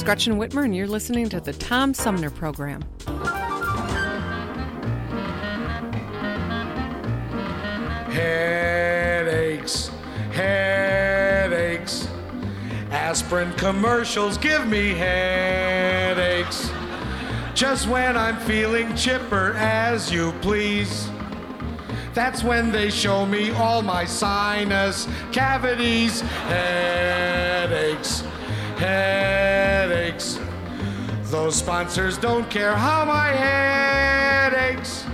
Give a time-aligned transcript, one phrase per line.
[0.00, 2.82] Is Gretchen Whitmer, and you're listening to the Tom Sumner Program.
[8.10, 9.88] Headaches,
[10.32, 12.08] headaches.
[12.90, 16.70] Aspirin commercials give me headaches.
[17.52, 21.10] Just when I'm feeling chipper as you please.
[22.14, 26.22] That's when they show me all my sinus cavities.
[26.22, 28.22] Headaches,
[28.78, 29.69] headaches.
[31.30, 35.06] Those sponsors don't care how my head aches.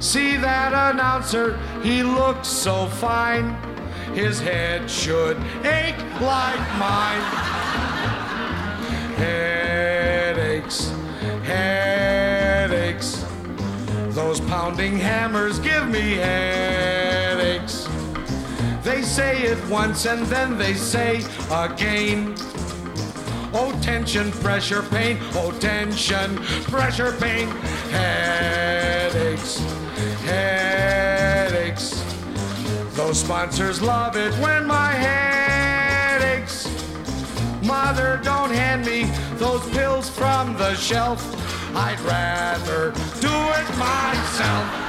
[0.00, 3.54] See that announcer, he looks so fine.
[4.12, 7.22] His head should ache like mine.
[9.16, 10.90] Headaches,
[11.44, 13.24] headaches.
[14.08, 17.88] Those pounding hammers give me headaches.
[18.82, 22.34] They say it once and then they say again.
[23.52, 25.18] Oh, tension, pressure, pain.
[25.34, 27.48] Oh, tension, pressure, pain.
[27.90, 29.58] Headaches,
[30.24, 32.02] headaches.
[32.94, 36.66] Those sponsors love it when my head aches.
[37.62, 39.04] Mother, don't hand me
[39.36, 41.20] those pills from the shelf.
[41.76, 44.85] I'd rather do it myself.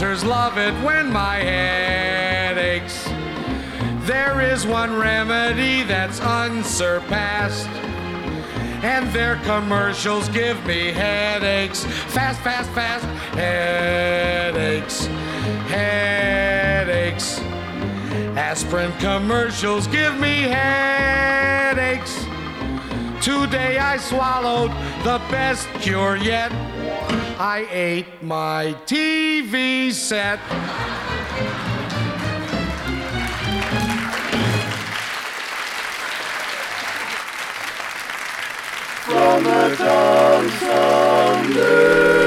[0.00, 3.04] Those love it when my head aches.
[4.06, 7.68] There is one remedy that's unsurpassed.
[8.82, 11.84] And their commercials give me headaches.
[11.84, 13.04] Fast, fast, fast.
[13.34, 15.06] Headaches,
[15.68, 17.38] headaches.
[18.38, 22.24] Aspirin commercials give me headaches.
[23.22, 24.70] Today I swallowed
[25.04, 26.50] the best cure yet.
[27.42, 30.40] I ate my TV set.
[39.06, 42.19] From the Tom Sumner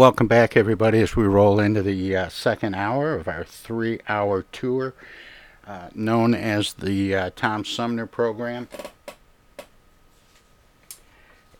[0.00, 4.46] welcome back, everybody, as we roll into the uh, second hour of our three hour
[4.50, 4.94] tour
[5.66, 8.66] uh, known as the uh, Tom Sumner Program.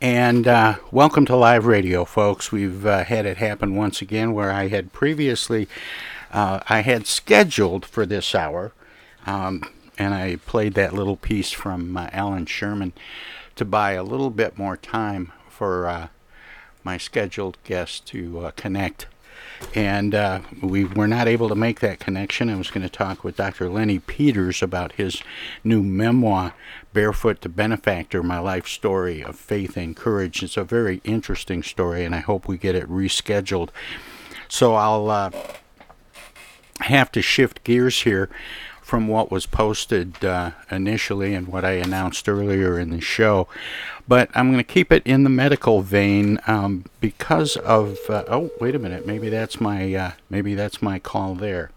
[0.00, 2.50] And uh, welcome to live radio, folks.
[2.50, 5.68] We've uh, had it happen once again where I had previously,
[6.32, 8.72] uh, I had scheduled for this hour,
[9.26, 12.94] um, and I played that little piece from Allan Sherman
[13.56, 16.08] to buy a little bit more time for
[16.84, 19.06] my scheduled guest to uh, connect.
[19.74, 22.48] And uh, we were not able to make that connection.
[22.48, 23.68] I was going to talk with Dr.
[23.68, 25.22] Lenny Peters about his
[25.62, 26.54] new memoir,
[26.92, 30.42] Barefoot to Benefactor My Life Story of Faith and Courage.
[30.42, 33.68] It's a very interesting story, and I hope we get it rescheduled.
[34.48, 35.30] So I'll uh,
[36.80, 38.30] have to shift gears here
[38.90, 43.46] from what was posted uh, initially and what I announced earlier in the show.
[44.08, 47.98] But I'm going to keep it in the medical vein um, because of.
[48.08, 49.06] Uh, oh, wait a minute.
[49.06, 49.94] Maybe that's my.
[49.94, 51.70] Uh, maybe that's my call there.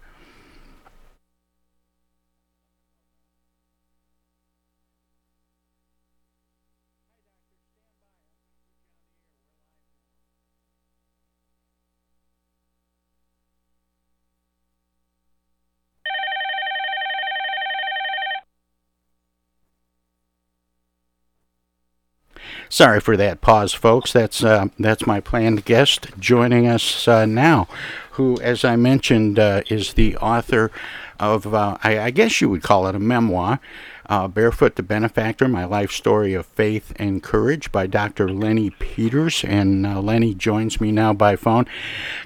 [22.74, 24.12] Sorry for that pause, folks.
[24.12, 27.68] That's uh, that's my planned guest joining us uh, now,
[28.14, 30.72] who, as I mentioned, uh, is the author
[31.20, 33.60] of uh, I, I, guess you would call it a memoir,
[34.06, 38.28] uh, "Barefoot to Benefactor: My Life Story of Faith and Courage" by Dr.
[38.28, 41.66] Lenny Peters, and uh, Lenny joins me now by phone.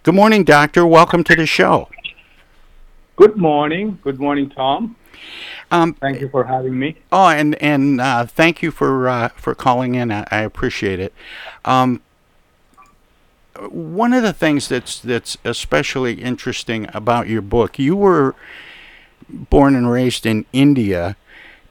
[0.02, 0.86] Good morning, Doctor.
[0.86, 1.90] Welcome to the show.
[3.16, 3.98] Good morning.
[4.02, 4.96] Good morning, Tom.
[5.70, 6.96] Um, thank you for having me.
[7.12, 10.10] Oh, and and uh, thank you for uh, for calling in.
[10.10, 11.12] I, I appreciate it.
[11.64, 12.00] Um,
[13.68, 18.34] one of the things that's that's especially interesting about your book, you were
[19.28, 21.16] born and raised in India,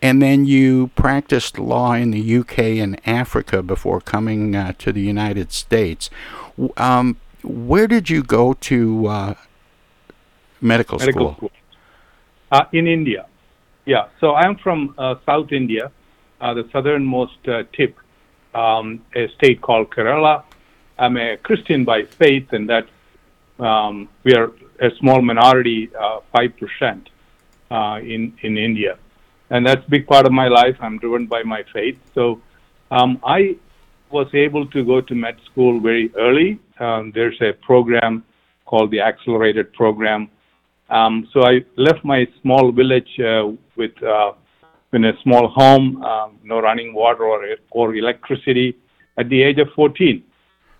[0.02, 5.02] and then you practiced law in the UK and Africa before coming uh, to the
[5.02, 6.10] United States.
[6.76, 9.34] Um, where did you go to uh,
[10.62, 11.36] medical, medical school?
[11.36, 11.52] school.
[12.52, 13.26] Uh, in India.
[13.88, 15.94] Yeah, so I'm from uh, South India,
[16.42, 17.96] uh, the southernmost uh, tip,
[18.54, 20.44] um, a state called Kerala.
[21.00, 22.86] I'm a Christian by faith, and that
[23.64, 24.52] um, we are
[24.82, 27.08] a small minority, uh, five percent,
[27.72, 29.00] uh, in in India,
[29.52, 30.76] and that's a big part of my life.
[30.82, 32.42] I'm driven by my faith, so
[32.92, 33.56] um, I
[34.12, 36.60] was able to go to med school very early.
[36.78, 38.26] Um, there's a program
[38.66, 40.30] called the accelerated program
[40.90, 44.32] um, so I left my small village uh, with uh,
[44.94, 48.76] in a small home, um, no running water or, or electricity
[49.18, 50.24] at the age of 14.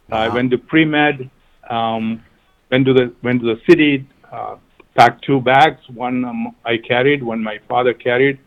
[0.10, 0.18] Wow.
[0.18, 1.30] I went to pre med,
[1.70, 2.24] um,
[2.72, 4.56] went to the went to the city, uh,
[4.96, 5.82] packed two bags.
[5.94, 8.40] One um, I carried, one my father carried.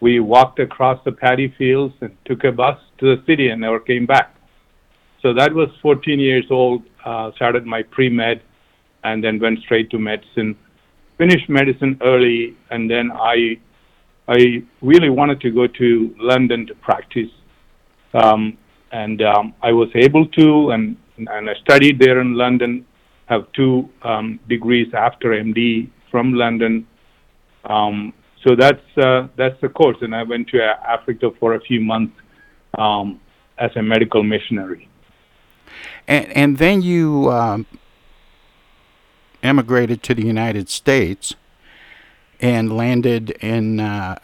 [0.00, 3.80] We walked across the paddy fields and took a bus to the city and never
[3.80, 4.34] came back.
[5.20, 6.82] So that was 14 years old.
[7.04, 8.42] Uh, started my pre med,
[9.02, 10.56] and then went straight to medicine
[11.18, 13.58] finished medicine early, and then I
[14.28, 17.30] I really wanted to go to London to practice,
[18.14, 18.56] um,
[18.92, 22.86] and um, I was able to, and and I studied there in London.
[23.26, 26.86] Have two um, degrees after MD from London.
[27.64, 28.12] Um,
[28.46, 32.14] so that's uh, that's the course, and I went to Africa for a few months
[32.76, 33.20] um,
[33.58, 34.88] as a medical missionary.
[36.08, 37.66] And and then you um,
[39.42, 41.34] emigrated to the United States
[42.40, 44.18] and landed in uh,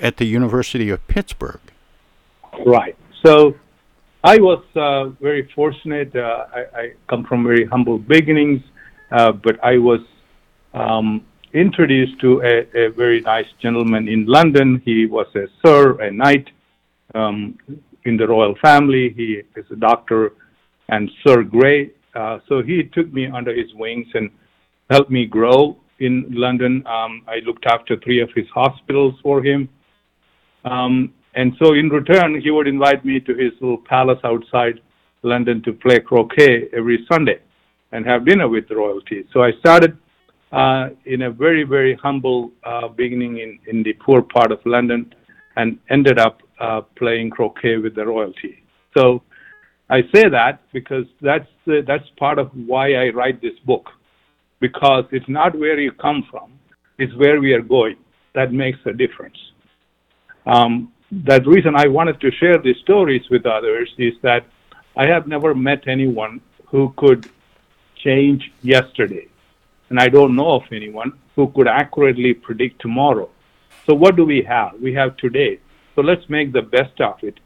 [0.00, 1.60] at the University of Pittsburgh.
[2.64, 2.96] Right.
[3.24, 3.54] So
[4.22, 6.14] I was uh, very fortunate.
[6.14, 8.62] Uh, I, I, come from very humble beginnings,
[9.10, 10.00] uh, but I was
[10.74, 14.82] um, introduced to a, a, very nice gentleman in London.
[14.84, 16.50] He was a sir, a knight
[17.14, 17.58] um,
[18.04, 19.10] in the royal family.
[19.16, 20.32] He is a doctor,
[20.88, 24.30] and Sir Grey uh, so he took me under his wings and
[24.90, 26.82] helped me grow in London.
[26.86, 29.68] Um, I looked after three of his hospitals for him.
[30.64, 34.80] Um, and so in return, he would invite me to his little palace outside
[35.22, 37.38] London to play croquet every Sunday
[37.92, 39.26] and have dinner with the royalty.
[39.32, 39.96] So I started
[40.52, 45.14] uh, in a very, very humble uh, beginning in, in the poor part of London
[45.56, 48.62] and ended up uh, playing croquet with the royalty.
[48.96, 49.22] So
[49.88, 53.90] I say that because that's the, that's part of why I write this book,
[54.60, 56.52] because it's not where you come from,
[56.98, 57.96] it's where we are going.
[58.34, 59.38] That makes a difference.
[60.44, 64.44] Um, that reason I wanted to share these stories with others is that
[64.96, 67.30] I have never met anyone who could
[67.96, 69.28] change yesterday,
[69.88, 73.28] and I don't know of anyone who could accurately predict tomorrow.
[73.86, 74.80] So, what do we have?
[74.80, 75.60] We have today.
[75.94, 77.38] So, let's make the best of it.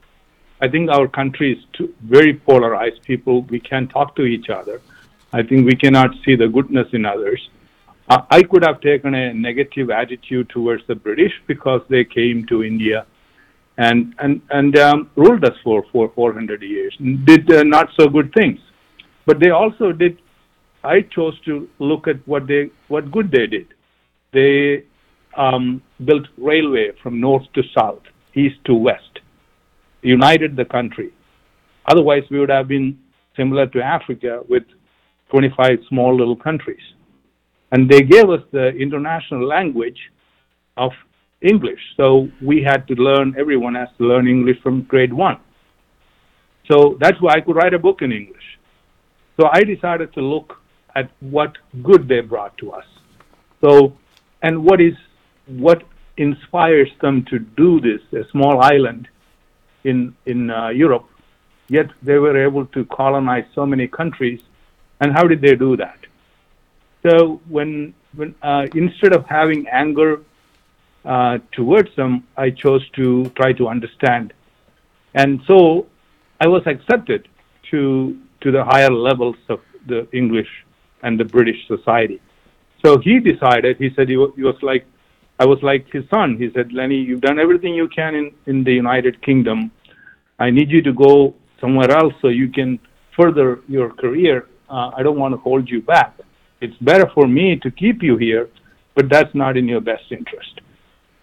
[0.63, 3.03] I think our country is too, very polarized.
[3.03, 4.81] People, we can't talk to each other.
[5.33, 7.41] I think we cannot see the goodness in others.
[8.09, 12.65] Uh, I could have taken a negative attitude towards the British because they came to
[12.65, 13.07] India
[13.81, 18.33] and and and um, ruled us for for 400 years, did uh, not so good
[18.35, 18.61] things,
[19.27, 20.19] but they also did.
[20.83, 23.69] I chose to look at what they what good they did.
[24.33, 24.85] They
[25.37, 28.03] um, built railway from north to south,
[28.35, 29.21] east to west,
[30.03, 31.11] united the country.
[31.87, 32.99] Otherwise, we would have been
[33.37, 34.65] similar to Africa with
[35.31, 36.83] 25 small little countries.
[37.73, 39.99] And they gave us the international language
[40.77, 40.93] of
[41.41, 41.81] English.
[41.97, 45.39] So we had to learn, everyone has to learn English from grade one.
[46.71, 48.43] So that's why I could write a book in English.
[49.39, 50.55] So I decided to look
[50.95, 52.85] at what good they brought to us.
[53.65, 53.93] So,
[54.43, 54.95] and what is,
[55.47, 55.83] what
[56.17, 59.09] inspires them to do this, a small island
[59.85, 61.07] in, in uh, Europe,
[61.69, 64.41] yet they were able to colonize so many countries.
[65.01, 65.99] And how did they do that?
[67.03, 70.23] So when, when uh, instead of having anger
[71.05, 74.35] uh, towards them, I chose to try to understand.
[75.15, 75.87] And so
[76.41, 77.29] I was accepted
[77.71, 80.49] to, to the higher levels of the English
[81.03, 82.21] and the British society.
[82.85, 84.87] So he decided, he said he, was, he was like,
[85.41, 86.37] I was like his son.
[86.39, 89.71] He said, Lenny, you've done everything you can in, in the United Kingdom.
[90.39, 92.79] I need you to go somewhere else so you can
[93.19, 94.49] further your career.
[94.69, 96.13] Uh, I don't want to hold you back.
[96.61, 98.51] It's better for me to keep you here,
[98.95, 100.61] but that's not in your best interest.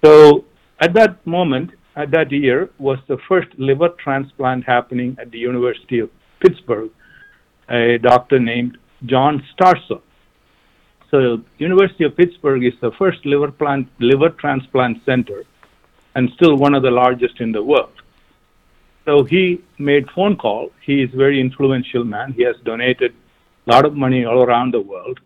[0.03, 0.45] So
[0.81, 5.99] at that moment, at that year, was the first liver transplant happening at the University
[5.99, 6.09] of
[6.41, 6.89] Pittsburgh.
[7.69, 10.01] A doctor named John Starzl.
[11.09, 15.43] So University of Pittsburgh is the first liver plant liver transplant center,
[16.15, 17.93] and still one of the largest in the world.
[19.05, 20.71] So he made phone call.
[20.85, 22.33] He is very influential man.
[22.33, 23.13] He has donated
[23.65, 25.19] a lot of money all around the world.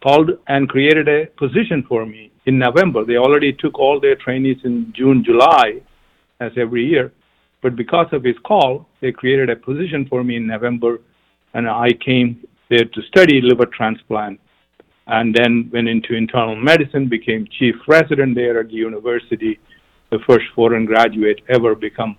[0.00, 3.04] Called and created a position for me in November.
[3.04, 5.80] They already took all their trainees in June, July,
[6.40, 7.10] as every year.
[7.62, 11.00] But because of his call, they created a position for me in November,
[11.54, 14.38] and I came there to study liver transplant.
[15.06, 19.58] And then went into internal medicine, became chief resident there at the university,
[20.10, 22.16] the first foreign graduate ever become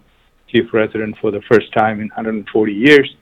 [0.48, 3.16] chief resident for the first time in 140 years.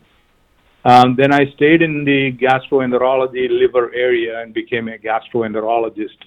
[0.86, 6.18] Um, then I stayed in the gastroenterology liver area and became a gastroenterologist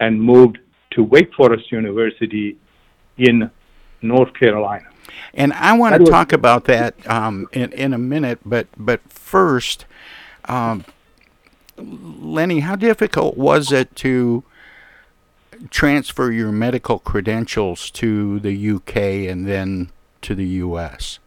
[0.00, 0.58] and moved
[0.92, 2.58] to Wake Forest University
[3.16, 3.50] in
[4.02, 4.88] North Carolina.
[5.34, 9.86] And I want to talk about that um, in, in a minute, but but first,
[10.46, 10.84] um,
[11.78, 14.44] Lenny, how difficult was it to
[15.70, 18.96] transfer your medical credentials to the UK
[19.30, 19.90] and then
[20.22, 21.18] to the US?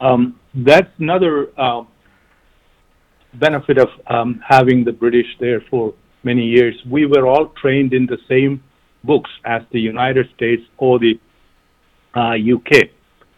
[0.00, 1.84] Um, that's another uh,
[3.34, 6.74] benefit of um, having the British there for many years.
[6.88, 8.62] We were all trained in the same
[9.04, 11.18] books as the United States or the
[12.14, 12.90] uh, UK.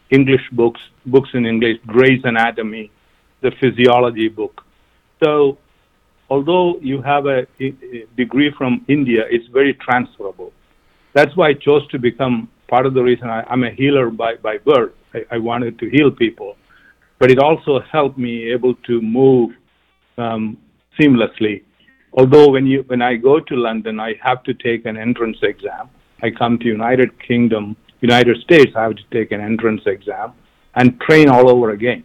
[0.09, 2.91] English books, books in English, Gray's Anatomy,
[3.41, 4.63] the physiology book.
[5.23, 5.57] So,
[6.29, 10.51] although you have a, a degree from India, it's very transferable.
[11.13, 14.35] That's why I chose to become part of the reason I, am a healer by,
[14.35, 14.93] by birth.
[15.13, 16.55] I, I, wanted to heal people,
[17.19, 19.51] but it also helped me able to move
[20.17, 20.57] um,
[20.97, 21.63] seamlessly.
[22.13, 25.89] Although when you when I go to London, I have to take an entrance exam.
[26.21, 30.33] I come to United Kingdom, United States, I have to take an entrance exam
[30.75, 32.03] and train all over again.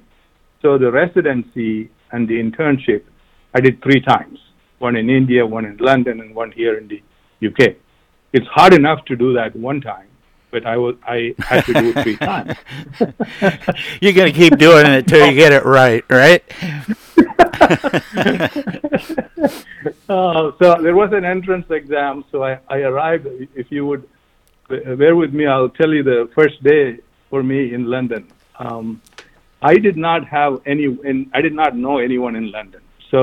[0.67, 3.05] So the residency and the internship,
[3.55, 4.41] I did three times:
[4.81, 7.01] one in India, one in London, and one here in the
[7.47, 7.77] UK.
[8.33, 10.09] It's hard enough to do that one time,
[10.51, 12.57] but I was I had to do it three times.
[14.01, 16.43] You're gonna keep doing it until you get it right, right?
[20.09, 22.25] uh, so there was an entrance exam.
[22.33, 23.29] So I, I arrived.
[23.55, 24.09] If you would
[24.69, 26.99] bear with me, I'll tell you the first day
[27.31, 28.27] for me in London.
[28.59, 29.01] Um,
[29.73, 30.85] I did not have any.
[31.11, 32.83] In, I did not know anyone in London.
[33.13, 33.21] So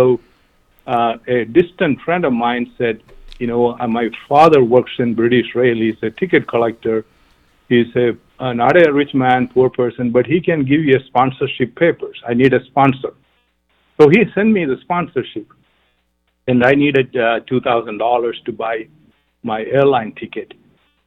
[0.94, 2.96] uh, a distant friend of mine said,
[3.42, 5.78] "You know, uh, my father works in British Rail.
[5.86, 6.98] He's a ticket collector.
[7.72, 8.08] He's a
[8.44, 12.18] uh, not a rich man, poor person, but he can give you a sponsorship papers.
[12.32, 13.14] I need a sponsor."
[13.98, 15.48] So he sent me the sponsorship,
[16.50, 18.76] and I needed uh, two thousand dollars to buy
[19.52, 20.50] my airline ticket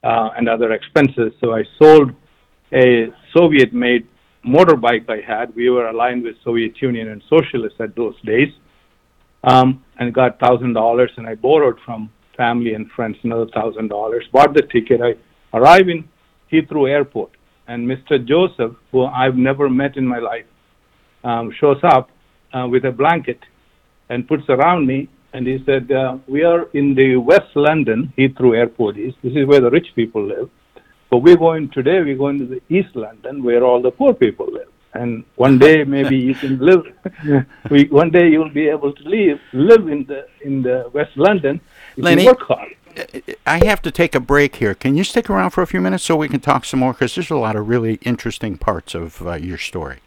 [0.09, 1.31] uh, and other expenses.
[1.40, 2.09] So I sold
[2.85, 2.87] a
[3.37, 4.05] Soviet-made
[4.47, 5.55] motorbike I had.
[5.55, 8.49] We were aligned with Soviet Union and socialists at those days,
[9.45, 11.11] um, and got thousand dollars.
[11.17, 14.25] And I borrowed from family and friends another thousand dollars.
[14.33, 15.00] Bought the ticket.
[15.03, 15.15] I
[15.57, 16.09] arrive in
[16.53, 17.31] Heathrow Airport,
[17.67, 18.25] and Mr.
[18.25, 20.47] Joseph, who I've never met in my life,
[21.25, 22.11] um, shows up
[22.55, 23.41] uh, with a blanket
[24.09, 25.09] and puts around me.
[25.33, 28.97] And he said, uh, "We are in the West London Heathrow Airport.
[28.97, 30.49] This is where the rich people live."
[31.10, 34.46] But we're going today, we're going to the East London where all the poor people
[34.52, 34.68] live.
[34.94, 36.84] And one day maybe you can live,
[37.70, 41.60] we, one day you'll be able to live, live in the, in the West London
[41.96, 42.75] if Lenny, you work hard.
[43.46, 44.75] I have to take a break here.
[44.75, 46.92] Can you stick around for a few minutes so we can talk some more?
[46.92, 49.98] Because there's a lot of really interesting parts of uh, your story.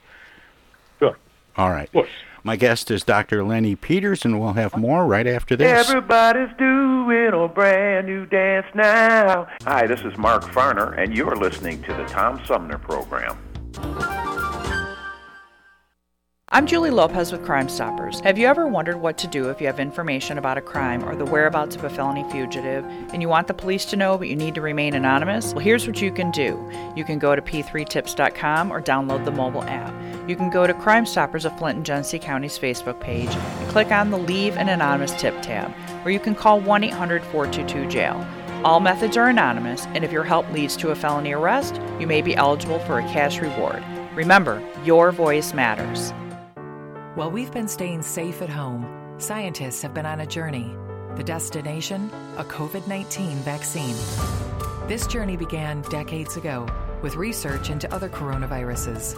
[0.98, 1.18] Sure.
[1.56, 1.88] All right.
[1.88, 2.10] Of course.
[2.44, 3.44] My guest is Dr.
[3.44, 5.90] Lenny Peters, and we'll have more right after this.
[5.90, 9.48] Everybody's doing a brand new dance now.
[9.64, 13.38] Hi, this is Mark Farner, and you're listening to the Tom Sumner Program.
[16.52, 18.22] I'm Julie Lopez with Crime Stoppers.
[18.22, 21.16] Have you ever wondered what to do if you have information about a crime or
[21.16, 24.36] the whereabouts of a felony fugitive and you want the police to know but you
[24.36, 25.54] need to remain anonymous?
[25.54, 26.60] Well, here's what you can do.
[26.96, 29.94] You can go to p3tips.com or download the mobile app.
[30.30, 33.92] You can go to Crime Stoppers of Flint and Genesee County's Facebook page and click
[33.92, 35.74] on the Leave an Anonymous Tip tab,
[36.06, 38.24] or you can call 1 800 422 jail.
[38.64, 42.22] All methods are anonymous, and if your help leads to a felony arrest, you may
[42.22, 43.84] be eligible for a cash reward.
[44.14, 46.12] Remember, your voice matters.
[47.16, 50.78] While we've been staying safe at home, scientists have been on a journey.
[51.16, 52.12] The destination?
[52.38, 53.96] A COVID 19 vaccine.
[54.88, 56.68] This journey began decades ago
[57.02, 59.18] with research into other coronaviruses.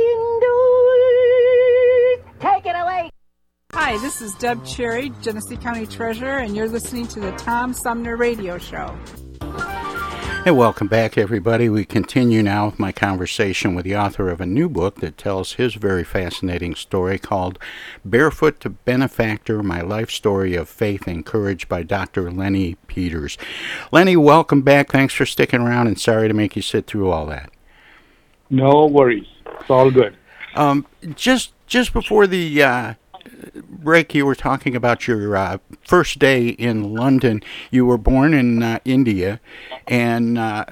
[3.83, 8.15] Hi, this is Deb Cherry, Genesee County Treasurer, and you're listening to the Tom Sumner
[8.15, 8.95] Radio Show.
[10.43, 11.67] Hey, welcome back, everybody.
[11.67, 15.53] We continue now with my conversation with the author of a new book that tells
[15.53, 17.57] his very fascinating story called
[18.05, 22.29] Barefoot to Benefactor My Life Story of Faith and Courage by Dr.
[22.29, 23.35] Lenny Peters.
[23.91, 24.91] Lenny, welcome back.
[24.91, 27.49] Thanks for sticking around, and sorry to make you sit through all that.
[28.47, 29.27] No worries.
[29.59, 30.15] It's all good.
[30.53, 32.93] Um, just just before the uh,
[33.53, 37.41] break, you were talking about your uh, first day in London.
[37.69, 39.39] You were born in uh, India
[39.87, 40.65] and uh,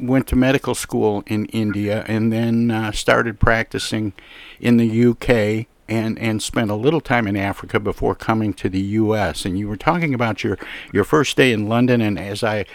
[0.00, 4.12] went to medical school in India, and then uh, started practicing
[4.60, 5.66] in the UK.
[5.88, 9.44] And, and spent a little time in Africa before coming to the U.S.
[9.44, 10.58] And you were talking about your,
[10.92, 12.66] your first day in London, and as I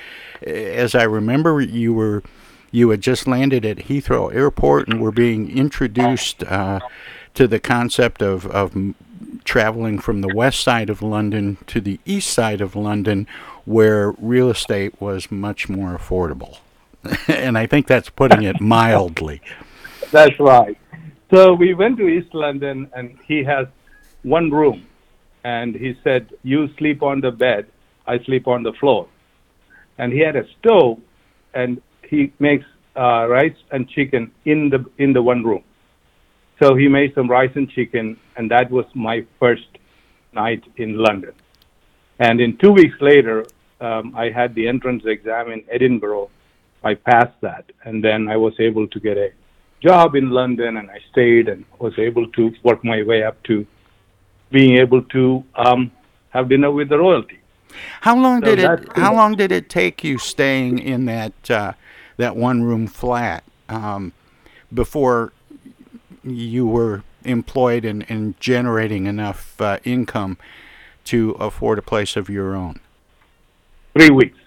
[0.42, 2.24] as I remember, you were
[2.72, 6.80] you had just landed at Heathrow Airport and were being introduced uh,
[7.34, 8.76] to the concept of, of
[9.44, 13.28] traveling from the west side of London to the east side of London,
[13.66, 16.60] where real estate was much more affordable.
[17.28, 19.42] and I think that's putting it mildly.
[20.12, 20.78] That's right.
[21.34, 23.66] So we went to East London, and he has
[24.24, 24.86] one room.
[25.44, 27.68] And he said, You sleep on the bed,
[28.06, 29.08] I sleep on the floor.
[29.98, 31.00] And he had a stove,
[31.54, 32.66] and he makes
[32.98, 35.64] uh, rice and chicken in the in the one room.
[36.62, 39.68] So he made some rice and chicken, and that was my first
[40.32, 41.34] night in London.
[42.20, 43.48] And in two weeks later,
[43.80, 46.30] um, I had the entrance exam in Edinburgh.
[46.84, 49.32] I passed that, and then I was able to get a
[49.82, 53.66] job in London, and I stayed and was able to work my way up to
[54.52, 55.92] being able to um,
[56.30, 57.40] have dinner with the royalty.
[58.02, 58.88] How long so did it?
[58.96, 61.74] How long did it take you staying in that uh,
[62.18, 64.14] that one room flat um,
[64.72, 65.34] before
[66.24, 70.38] you were employed and, and generating enough uh, income
[71.06, 72.80] to afford a place of your own?
[73.94, 74.38] Three weeks.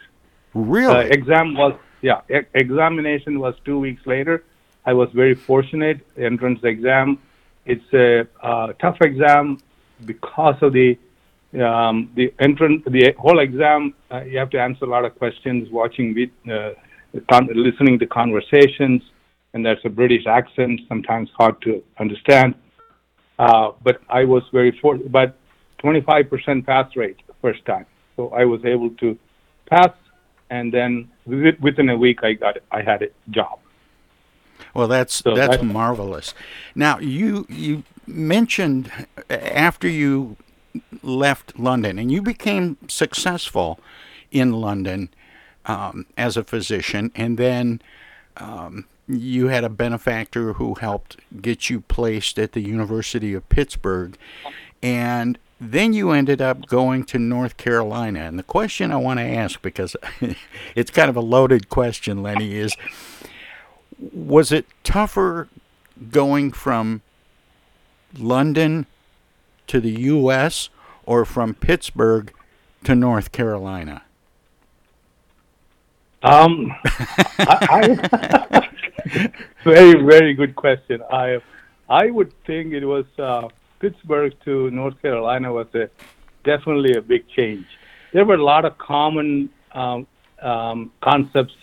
[0.54, 0.94] Really?
[0.94, 2.20] Uh, exam was yeah.
[2.30, 4.44] E- examination was two weeks later.
[4.87, 6.06] I was very fortunate.
[6.16, 7.18] Entrance exam.
[7.66, 9.58] It's a uh, tough exam
[10.04, 10.98] because of the
[11.54, 12.82] um, the entrance.
[12.87, 13.94] The whole exam.
[14.10, 16.70] Uh, you have to answer a lot of questions, watching, uh,
[17.30, 19.02] con- listening to conversations
[19.55, 22.55] and there's a British accent, sometimes hard to understand.
[23.38, 25.37] Uh, but I was very fortunate, but
[25.83, 27.87] 25% pass rate the first time.
[28.17, 29.19] So I was able to
[29.67, 29.90] pass,
[30.51, 33.59] and then within a week, I got I had a job.
[34.73, 36.35] Well, that's so that's marvelous.
[36.75, 38.90] Now you you mentioned
[39.31, 40.37] after you
[41.03, 43.81] left London and you became successful
[44.31, 45.11] in London
[45.67, 47.83] um, as a physician, and then
[48.37, 54.17] um, you had a benefactor who helped get you placed at the University of Pittsburgh,
[54.83, 58.21] and then you ended up going to North Carolina.
[58.21, 59.97] And the question I want to ask, because
[60.75, 62.77] it's kind of a loaded question, Lenny, is
[64.12, 65.49] was it tougher
[66.11, 67.03] going from
[68.19, 68.87] London
[69.67, 70.69] to the U.S.
[71.05, 72.33] or from Pittsburgh
[72.85, 74.03] to North Carolina?
[76.23, 78.69] Um, I, I
[79.64, 81.03] very, very good question.
[81.11, 81.40] I,
[81.88, 83.49] I would think it was uh,
[83.81, 85.90] Pittsburgh to North Carolina was a,
[86.45, 87.67] definitely a big change.
[88.12, 90.07] There were a lot of common um,
[90.40, 91.55] um, concepts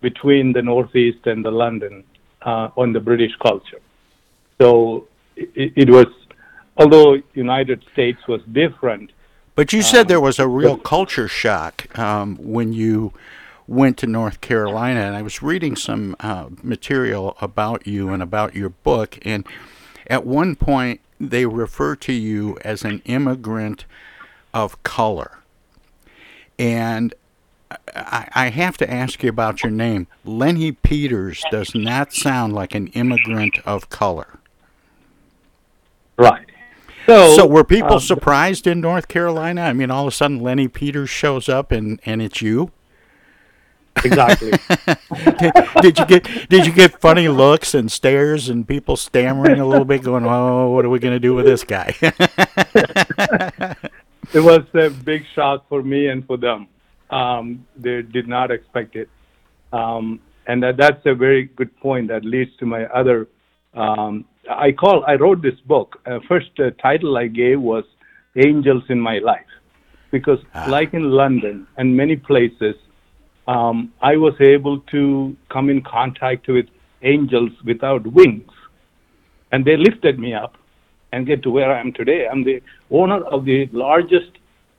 [0.00, 2.04] between the Northeast and the London
[2.42, 3.80] uh, on the British culture.
[4.60, 6.06] So it, it was,
[6.76, 9.12] although United States was different.
[9.54, 13.12] But you said um, there was a real culture shock um, when you
[13.70, 18.56] went to North Carolina, and I was reading some uh, material about you and about
[18.56, 19.46] your book, and
[20.08, 23.84] at one point they refer to you as an immigrant
[24.52, 25.38] of color.
[26.58, 27.14] And
[27.94, 30.08] I, I have to ask you about your name.
[30.24, 34.40] Lenny Peters does not sound like an immigrant of color.
[36.16, 36.46] Right.
[37.06, 39.62] So, so were people um, surprised in North Carolina?
[39.62, 42.72] I mean, all of a sudden Lenny Peters shows up and, and it's you?
[44.04, 44.50] Exactly.
[45.38, 49.66] did, did, you get did you get funny looks and stares and people stammering a
[49.66, 51.94] little bit, going, "Oh, what are we going to do with this guy?"
[54.32, 56.68] it was a big shock for me and for them.
[57.10, 59.08] Um, they did not expect it,
[59.72, 62.08] um, and that, that's a very good point.
[62.08, 63.28] That leads to my other.
[63.74, 65.04] Um, I call.
[65.06, 66.00] I wrote this book.
[66.06, 67.84] Uh, first uh, title I gave was
[68.36, 69.50] "Angels in My Life,"
[70.10, 70.66] because, ah.
[70.68, 72.76] like in London and many places
[73.50, 76.66] um, I was able to come in contact with
[77.02, 78.52] angels without wings.
[79.50, 80.54] And they lifted me up
[81.12, 82.28] and get to where I am today.
[82.30, 84.32] I'm the owner of the largest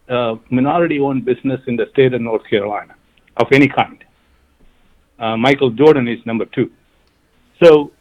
[0.07, 2.95] uh, minority-owned business in the state of North Carolina
[3.38, 4.03] of any kind.
[5.19, 6.71] Uh, Michael Jordan is number two.
[7.62, 7.91] So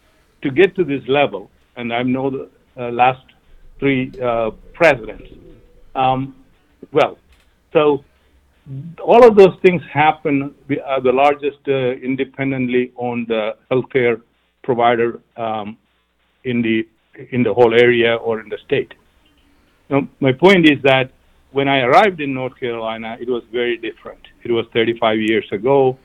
[0.42, 3.24] to get to this level, and I know the uh, last
[3.80, 5.28] three uh, presidents.
[5.96, 6.36] Um,
[6.92, 7.18] well,
[7.72, 8.04] so
[9.02, 10.54] all of those things happen.
[10.68, 14.20] We are the largest uh, independently owned uh, healthcare
[14.62, 15.76] provider um,
[16.44, 16.86] in the
[17.32, 18.94] in the whole area or in the state.
[19.88, 21.10] Now, my point is that
[21.52, 24.20] when I arrived in North Carolina, it was very different.
[24.44, 25.98] It was 35 years ago,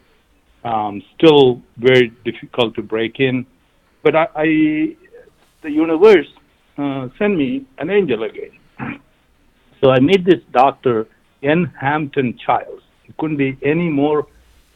[0.63, 3.45] um, still very difficult to break in.
[4.03, 4.45] But I, I
[5.61, 6.27] the universe
[6.77, 8.51] uh, sent me an angel again.
[9.83, 11.05] So I meet this doctor,
[11.45, 11.71] N.
[11.79, 12.83] Hampton Childs.
[13.03, 14.27] He couldn't be any more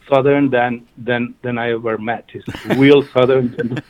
[0.08, 2.24] southern than than than I ever met.
[2.32, 3.82] He's a real southern,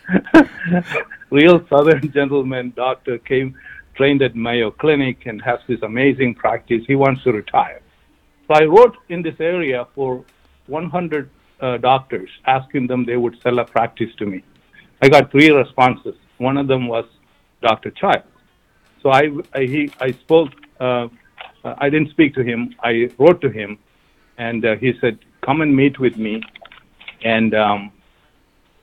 [1.31, 3.19] real southern gentleman doctor.
[3.19, 3.55] Came
[3.95, 6.83] trained at Mayo Clinic and has this amazing practice.
[6.87, 7.81] He wants to retire.
[8.47, 10.25] So I wrote in this area for
[10.67, 14.43] 100 uh, doctors, asking them they would sell a practice to me.
[15.03, 16.15] I got three responses.
[16.39, 17.05] One of them was
[17.63, 17.91] Dr.
[17.91, 18.25] Child.
[19.03, 21.09] So I, I, he, I spoke, uh,
[21.65, 22.75] I didn't speak to him.
[22.83, 23.79] I wrote to him,
[24.39, 26.43] and uh, he said, Come and meet with me,
[27.25, 27.93] and um,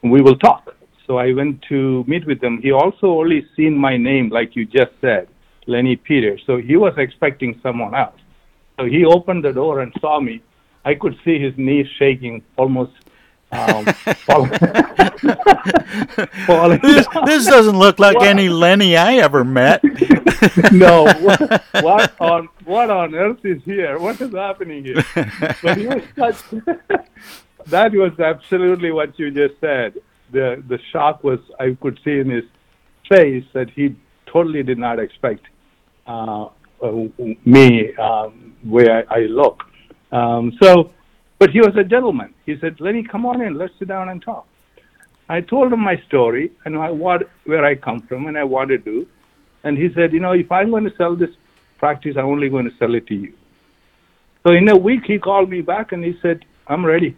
[0.04, 0.76] we will talk.
[1.06, 2.62] So I went to meet with him.
[2.62, 5.28] He also only seen my name, like you just said,
[5.66, 6.42] Lenny Peters.
[6.46, 8.20] So he was expecting someone else.
[8.78, 10.42] So he opened the door and saw me.
[10.86, 12.92] I could see his knees shaking almost
[13.52, 13.86] um,
[16.82, 18.28] this, this, doesn't look like what?
[18.28, 19.82] any Lenny I ever met.
[20.74, 24.00] no, what, what, on what on earth is here?
[24.00, 25.02] What is happening here?
[25.64, 26.44] But he was such.
[27.68, 29.94] that was absolutely what you just said.
[30.32, 32.44] The the shock was I could see in his
[33.08, 35.46] face that he totally did not expect
[36.06, 36.48] uh,
[36.84, 36.92] uh,
[37.46, 39.64] me um, where I, I look.
[40.12, 40.92] Um, so
[41.40, 42.34] but he was a gentleman.
[42.46, 43.58] He said, Lenny, come on in.
[43.58, 44.48] Let's sit down and talk.
[45.30, 48.70] I told him my story and I, what, where I come from and I want
[48.70, 49.06] to do.
[49.64, 51.30] And he said, you know, if I'm going to sell this
[51.78, 53.34] practice, I'm only going to sell it to you.
[54.46, 57.16] So in a week, he called me back and he said, I'm ready.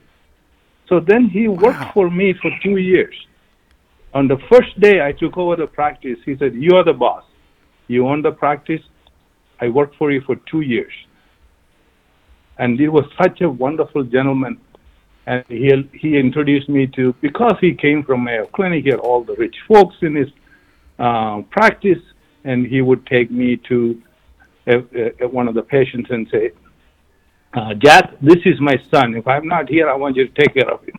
[0.88, 1.91] So then he worked wow.
[1.93, 3.15] for me for two years.
[4.13, 7.23] On the first day I took over the practice, he said, You are the boss.
[7.88, 8.82] You own the practice.
[9.62, 10.91] I worked for you for two years
[12.59, 14.59] and he was such a wonderful gentleman.
[15.25, 19.23] And he he introduced me to because he came from Mayo Clinic, he had all
[19.23, 20.27] the rich folks in his
[20.99, 22.03] uh, practice,
[22.43, 24.01] and he would take me to
[24.67, 24.77] a,
[25.23, 26.51] a, one of the patients and say,
[27.53, 29.15] uh, "Jack, this is my son.
[29.15, 30.95] If I'm not here, I want you to take care of him."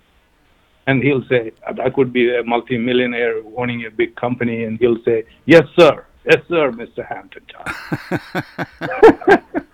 [0.86, 5.24] And he'll say, "I could be a multimillionaire owning a big company," and he'll say,
[5.44, 6.06] "Yes, sir.
[6.24, 7.04] Yes, sir, Mr.
[7.06, 7.44] Hampton."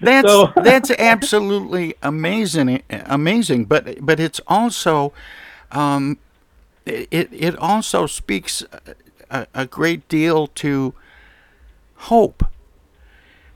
[0.00, 0.52] That's so.
[0.62, 3.64] that's absolutely amazing, amazing.
[3.64, 5.12] But but it's also,
[5.72, 6.18] um,
[6.84, 8.62] it it also speaks
[9.30, 10.94] a, a great deal to
[11.96, 12.44] hope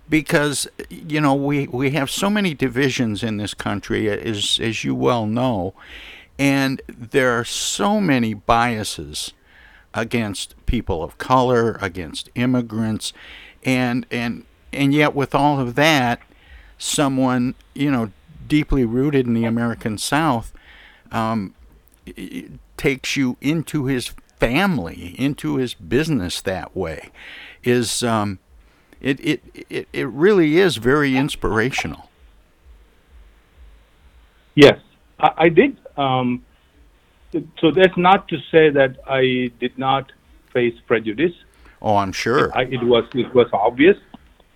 [0.08, 4.94] because you know we, we have so many divisions in this country as as you
[4.94, 5.72] well know
[6.38, 9.32] and there are so many biases
[9.94, 13.12] against people of color against immigrants
[13.64, 16.20] and and and yet with all of that
[16.80, 18.10] someone you know
[18.48, 20.52] deeply rooted in the American South
[21.12, 21.54] um,
[22.76, 27.10] takes you into his family, into his business that way,
[27.62, 28.38] is um,
[29.00, 32.10] it, it it it really is very inspirational.
[34.54, 34.80] Yes,
[35.20, 35.76] I, I did.
[35.96, 36.44] Um,
[37.32, 40.10] so that's not to say that I did not
[40.52, 41.34] face prejudice.
[41.82, 42.50] Oh, I'm sure.
[42.56, 43.98] I, it was it was obvious,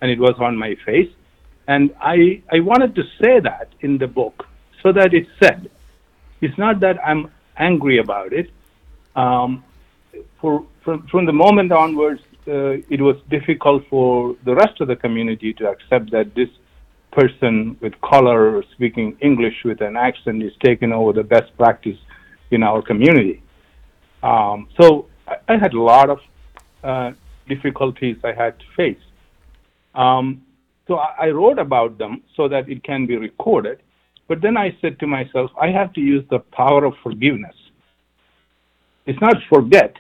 [0.01, 1.13] and it was on my face.
[1.67, 4.47] And I, I wanted to say that in the book
[4.83, 5.71] so that it's said.
[6.41, 8.51] It's not that I'm angry about it.
[9.17, 9.65] Um,
[10.41, 14.97] for, from, from the moment onwards, uh, it was difficult for the rest of the
[14.97, 16.51] community to accept that this
[17.13, 21.97] person with color speaking English with an accent is taking over the best practice
[22.51, 23.43] in our community.
[24.23, 26.19] Um, so I, I, had a lot of
[26.83, 27.13] uh,
[27.49, 29.05] difficulties I had to face.
[29.95, 30.43] Um,
[30.87, 33.81] so I, wrote about them so that it can be recorded.
[34.29, 37.55] But then I said to myself, I have to use the power of forgiveness.
[39.07, 39.95] It's not forget,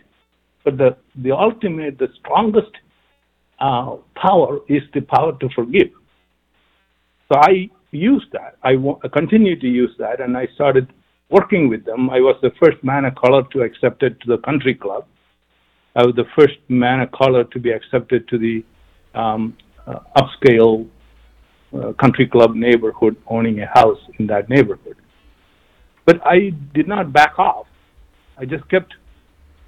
[0.64, 2.70] but the, the ultimate, the strongest
[3.60, 5.90] uh, power is the power to forgive.
[7.30, 8.56] So I used that.
[8.62, 10.92] I, w- I continued to use that, and I started
[11.30, 12.10] working with them.
[12.10, 15.06] I was the first man of color to accept it to the country club.
[15.96, 18.64] I was the first man of color to be accepted to the
[19.14, 20.88] um, upscale
[21.74, 24.96] uh, country club neighborhood, owning a house in that neighborhood.
[26.06, 27.66] But I did not back off.
[28.38, 28.94] I just kept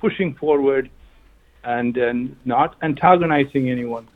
[0.00, 0.90] pushing forward
[1.64, 4.06] and, and not antagonizing anyone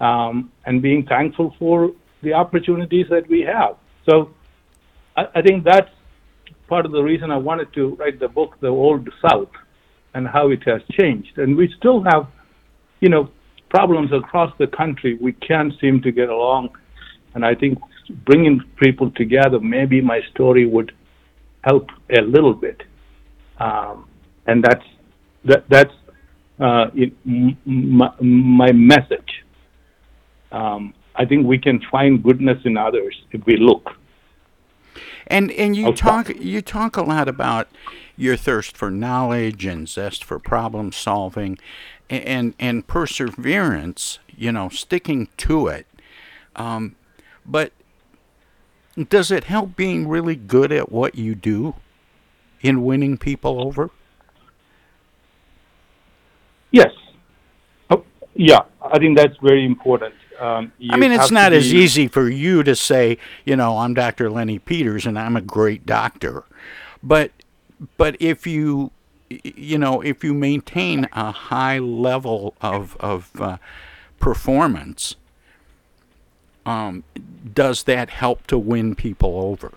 [0.00, 3.76] um, and being thankful for the opportunities that we have.
[4.08, 4.30] So
[5.16, 5.90] I, I think that's
[6.68, 9.50] part of the reason I wanted to write the book, The Old South,
[10.14, 11.38] and how it has changed.
[11.38, 12.26] And we still have,
[13.00, 13.30] you know,
[13.70, 15.16] problems across the country.
[15.20, 16.70] We can't seem to get along.
[17.34, 17.78] And I think
[18.24, 20.92] bringing people together, maybe my story would
[21.62, 22.82] help a little bit.
[23.58, 24.08] Um,
[24.46, 24.84] and that's
[25.44, 25.94] that, that's
[26.58, 29.44] uh, it, m- my, my message.
[30.52, 33.90] Um, I think we can find goodness in others if we look.
[35.26, 37.68] And and you I'll talk you talk a lot about
[38.16, 41.58] your thirst for knowledge and zest for problem solving,
[42.10, 44.18] and and, perseverance.
[44.36, 45.86] You know, sticking to it.
[46.56, 46.96] Um,
[47.46, 47.72] but
[49.08, 51.74] does it help being really good at what you do
[52.60, 53.90] in winning people over?
[56.70, 56.92] Yes.
[57.90, 60.14] Oh, yeah, I think that's very important.
[60.38, 64.30] Um, I mean, it's not as easy for you to say, you know, I'm Dr.
[64.30, 66.44] Lenny Peters and I'm a great doctor.
[67.02, 67.32] But
[67.98, 68.90] but if you
[69.30, 73.56] you know, if you maintain a high level of of uh,
[74.18, 75.16] performance,
[76.66, 77.04] um,
[77.54, 79.72] does that help to win people over?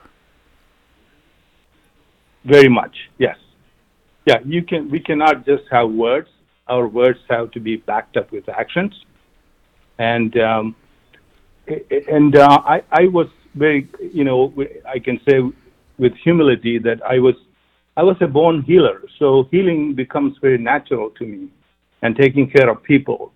[2.43, 3.37] Very much, yes.
[4.25, 4.89] Yeah, you can.
[4.89, 6.29] We cannot just have words.
[6.67, 8.93] Our words have to be backed up with actions.
[9.99, 10.75] And um,
[11.67, 14.53] and uh, I I was very you know
[14.87, 15.39] I can say
[15.97, 17.35] with humility that I was
[17.95, 19.03] I was a born healer.
[19.19, 21.49] So healing becomes very natural to me,
[22.01, 23.31] and taking care of people.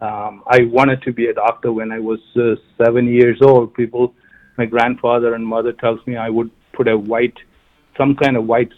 [0.00, 3.74] Um, I wanted to be a doctor when I was uh, seven years old.
[3.74, 4.14] People,
[4.58, 7.36] my grandfather and mother tells me I would put a white,
[7.96, 8.72] some kind of white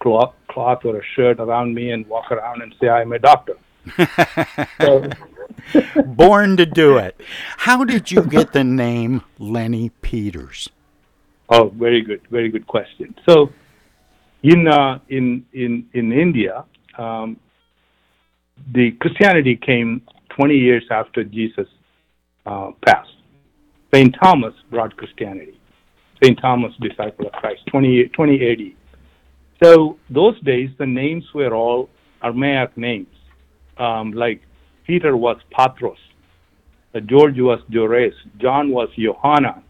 [0.00, 3.56] cloth, cloth or a shirt around me and walk around and say I'm a doctor.
[4.80, 5.08] so,
[6.04, 7.20] Born to do it.
[7.58, 10.68] How did you get the name Lenny Peters?
[11.48, 13.14] Oh, very good, very good question.
[13.28, 13.50] So,
[14.42, 16.64] in uh, in in in India,
[16.98, 17.36] um,
[18.74, 20.02] the Christianity came
[20.36, 21.66] 20 years after Jesus
[22.46, 23.10] uh, passed.
[23.92, 25.58] Saint Thomas brought Christianity.
[26.22, 29.64] Saint Thomas, disciple of Christ, 20, 20 AD.
[29.64, 31.88] So those days, the names were all
[32.22, 33.08] Aramaic names.
[33.76, 34.40] Um, like
[34.86, 35.96] Peter was Patros,
[36.94, 39.62] uh, George was Jores, John was Johanna,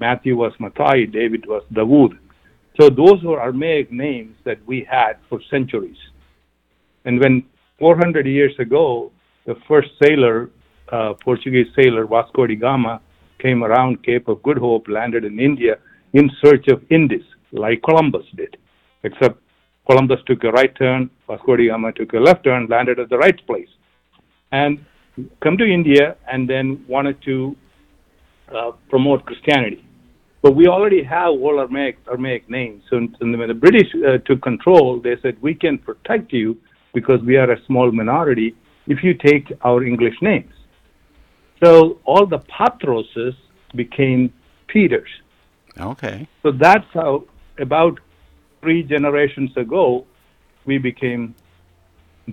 [0.00, 2.18] Matthew was Matthias, David was Dawood.
[2.80, 5.96] So those were Aramaic names that we had for centuries.
[7.04, 7.44] And when
[7.78, 9.12] 400 years ago,
[9.46, 10.50] the first sailor,
[10.90, 13.00] uh, Portuguese sailor Vasco da Gama,
[13.38, 15.78] came around Cape of Good Hope, landed in India
[16.12, 18.56] in search of Indies, like Columbus did.
[19.02, 19.38] Except
[19.86, 23.18] Columbus took a right turn, Vasco da Gama took a left turn, landed at the
[23.18, 23.68] right place,
[24.52, 24.84] and
[25.42, 27.56] come to India and then wanted to
[28.54, 29.84] uh, promote Christianity.
[30.42, 32.82] But we already have all Aramaic, Aramaic names.
[32.90, 36.58] So when the British uh, took control, they said, we can protect you
[36.92, 38.56] because we are a small minority
[38.88, 40.52] if you take our English names.
[41.62, 43.36] So all the Patroses
[43.76, 44.32] became
[44.66, 45.08] Peters.
[45.78, 46.28] Okay.
[46.42, 47.24] So that's how,
[47.58, 48.00] about
[48.60, 50.04] three generations ago,
[50.64, 51.34] we became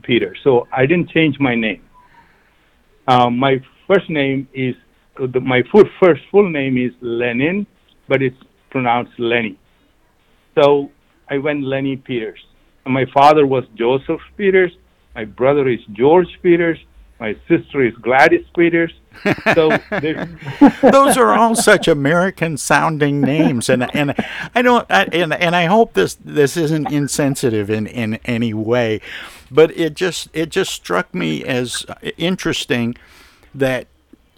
[0.01, 0.35] Peter.
[0.43, 1.83] So I didn't change my name.
[3.07, 4.75] Um, my first name is,
[5.17, 7.67] the, my full, first full name is Lenin,
[8.09, 8.41] but it's
[8.71, 9.57] pronounced Lenny.
[10.55, 10.91] So
[11.29, 12.43] I went Lenny Peters.
[12.85, 14.71] And my father was Joseph Peters.
[15.15, 16.79] My brother is George Peters.
[17.19, 18.93] My sister is Gladys Peters.
[19.53, 19.69] So
[20.81, 24.15] Those are all such American sounding names, and and
[24.55, 29.01] I don't I, and and I hope this this isn't insensitive in in any way,
[29.51, 31.85] but it just it just struck me as
[32.17, 32.95] interesting
[33.53, 33.87] that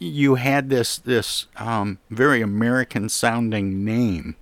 [0.02, 4.36] you had this this um, very American sounding name.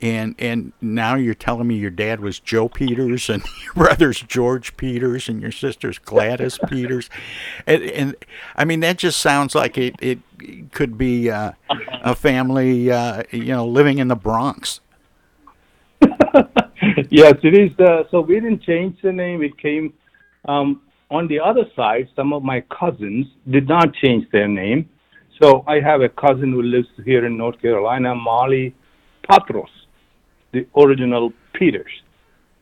[0.00, 4.76] And and now you're telling me your dad was Joe Peters and your brother's George
[4.76, 7.08] Peters and your sister's Gladys Peters,
[7.66, 8.16] and, and
[8.56, 10.18] I mean that just sounds like it it
[10.72, 11.52] could be uh,
[12.02, 14.80] a family uh, you know living in the Bronx.
[17.08, 17.78] yes, it is.
[17.78, 19.42] Uh, so we didn't change the name.
[19.42, 19.94] It came
[20.44, 22.08] um, on the other side.
[22.16, 24.88] Some of my cousins did not change their name.
[25.42, 28.74] So I have a cousin who lives here in North Carolina, Molly
[29.28, 29.68] Patros,
[30.52, 31.92] the original Peters.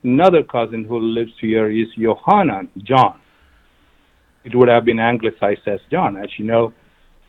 [0.03, 3.20] Another cousin who lives here is Johanan John.
[4.45, 6.16] it would have been anglicized as John.
[6.18, 6.72] As you know,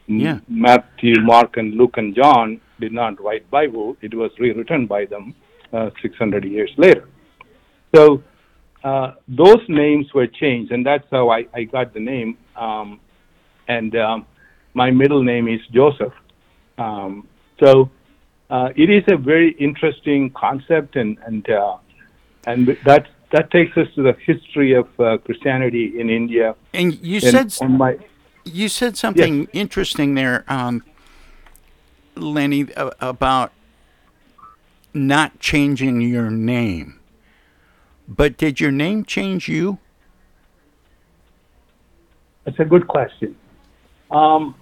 [0.08, 0.40] Yeah.
[0.50, 3.96] Matthew, Mark, and Luke and John did not write Bible.
[4.02, 5.34] It was rewritten by them
[5.72, 7.08] uh, 600 years later.
[7.96, 8.22] So
[8.86, 12.38] uh, those names were changed, and that's how I, I got the name.
[12.56, 13.00] Um,
[13.68, 14.28] and um,
[14.76, 16.14] my middle name is Joseph.
[16.78, 17.28] Um,
[17.60, 17.90] so
[18.52, 21.78] uh, it is a very interesting concept, and and uh,
[22.46, 26.56] and that that takes us to the history of uh, Christianity in India.
[26.72, 27.98] And you And said my
[28.44, 30.84] you said something interesting there, um,
[32.16, 32.68] Lenny,
[33.02, 33.52] about
[34.94, 37.00] not changing your name.
[38.08, 39.80] But did your name change you?
[42.46, 43.36] That's a good question.
[44.12, 44.56] Um,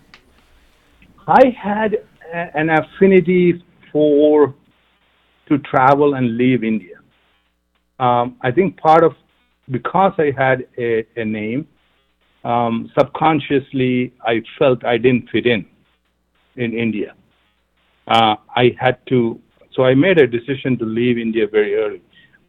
[1.27, 1.95] I had
[2.33, 4.53] a, an affinity for
[5.49, 6.95] to travel and leave India.
[7.99, 9.13] Um, I think part of
[9.69, 11.67] because I had a, a name,
[12.43, 15.65] um, subconsciously I felt I didn't fit in
[16.55, 17.13] in India.
[18.07, 19.39] Uh, I had to,
[19.73, 22.01] so I made a decision to leave India very early.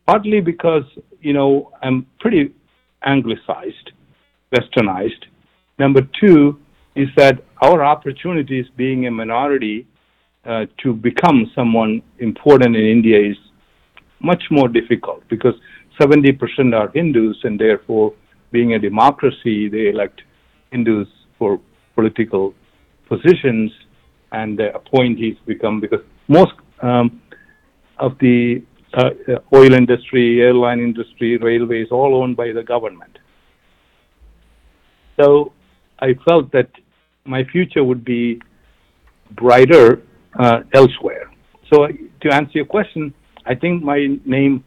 [0.06, 0.84] Partly because
[1.20, 2.52] you know I'm pretty
[3.04, 3.92] anglicized,
[4.54, 5.24] westernized.
[5.78, 6.58] Number two
[6.94, 9.86] is that our opportunities being a minority
[10.44, 13.36] uh, to become someone important in India is
[14.20, 15.54] much more difficult because
[16.00, 18.14] 70% are Hindus and therefore
[18.52, 20.22] being a democracy, they elect
[20.70, 21.60] Hindus for
[21.94, 22.54] political
[23.08, 23.72] positions
[24.32, 26.52] and appointees become because most
[26.82, 27.22] um,
[27.98, 28.62] of the
[28.94, 29.10] uh,
[29.52, 33.18] oil industry, airline industry, railways, all owned by the government.
[35.18, 35.52] So
[36.00, 36.70] I felt that
[37.24, 38.40] my future would be
[39.32, 40.02] brighter
[40.38, 41.30] uh, elsewhere.
[41.72, 41.88] So
[42.22, 43.14] to answer your question,
[43.46, 44.64] I think my name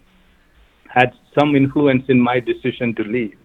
[0.87, 3.37] had some influence in my decision to leave.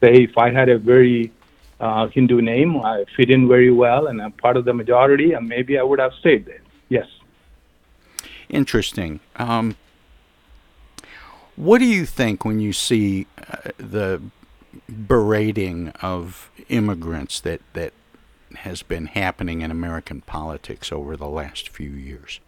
[0.00, 1.32] Say, if I had a very
[1.80, 5.48] uh, Hindu name, I fit in very well, and I'm part of the majority, and
[5.48, 6.62] maybe I would have stayed there.
[6.88, 7.06] Yes.
[8.48, 9.20] Interesting.
[9.36, 9.76] Um,
[11.56, 14.20] what do you think when you see uh, the
[14.88, 17.92] berating of immigrants that, that
[18.56, 22.40] has been happening in American politics over the last few years?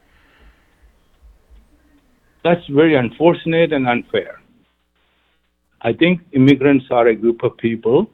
[2.45, 4.41] That's very unfortunate and unfair.
[5.83, 8.11] I think immigrants are a group of people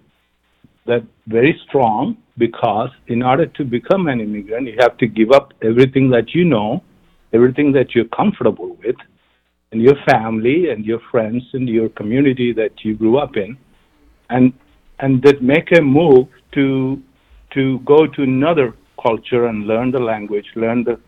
[0.87, 5.53] that very strong because in order to become an immigrant, you have to give up
[5.63, 6.83] everything that you know,
[7.33, 8.97] everything that you're comfortable with,
[9.73, 13.57] and your family and your friends and your community that you grew up in,
[14.31, 14.53] and
[15.01, 17.03] and that make a move to
[17.55, 20.99] to go to another culture and learn the language, learn the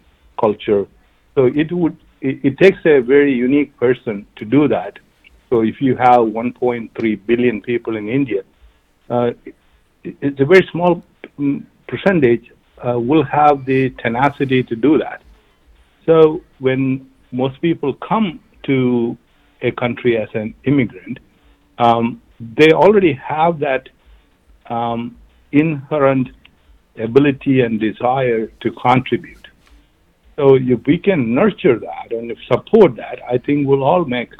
[0.40, 0.86] culture.
[1.34, 4.98] So it would it, it takes a very unique person to do that.
[5.50, 8.42] So if you have 1.3 billion people in India,
[9.10, 9.54] uh, it,
[10.20, 11.02] it's a very small
[11.38, 12.50] mm, percentage
[12.84, 15.22] uh, will have the tenacity to do that.
[16.06, 19.16] So when most people come to
[19.62, 21.18] a country as an immigrant,
[21.78, 23.88] um, they already have that
[24.68, 25.16] um,
[25.52, 26.28] inherent
[26.98, 29.46] ability and desire to contribute.
[30.36, 34.32] So if we can nurture that and support that, I think we'll all make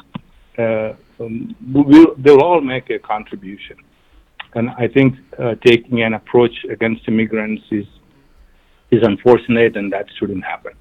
[0.57, 3.77] uh, um, we'll, they'll all make a contribution.
[4.53, 7.85] And I think uh, taking an approach against immigrants is
[8.91, 10.73] is unfortunate, and that shouldn't happen.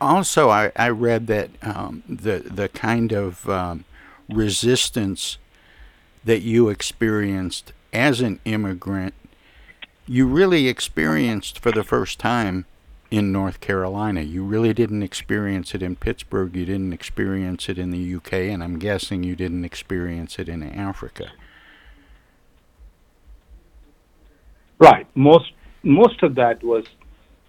[0.00, 3.84] Also, I, I read that um, the the kind of um,
[4.28, 5.38] resistance
[6.24, 9.14] that you experienced as an immigrant,
[10.06, 12.66] you really experienced for the first time
[13.10, 14.22] in North Carolina.
[14.22, 16.56] You really didn't experience it in Pittsburgh.
[16.56, 20.62] You didn't experience it in the UK, and I'm guessing you didn't experience it in
[20.62, 21.30] Africa.
[24.78, 25.06] Right.
[25.14, 25.52] Most
[25.82, 26.84] most of that was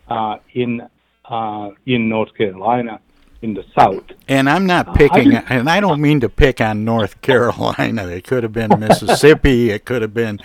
[0.07, 0.87] uh, in
[1.29, 2.99] uh, in North Carolina,
[3.41, 4.03] in the South.
[4.27, 8.07] And I'm Uh, not picking, and I don't mean to pick on North Carolina.
[8.07, 9.69] It could have been Mississippi.
[9.71, 10.39] It could have been,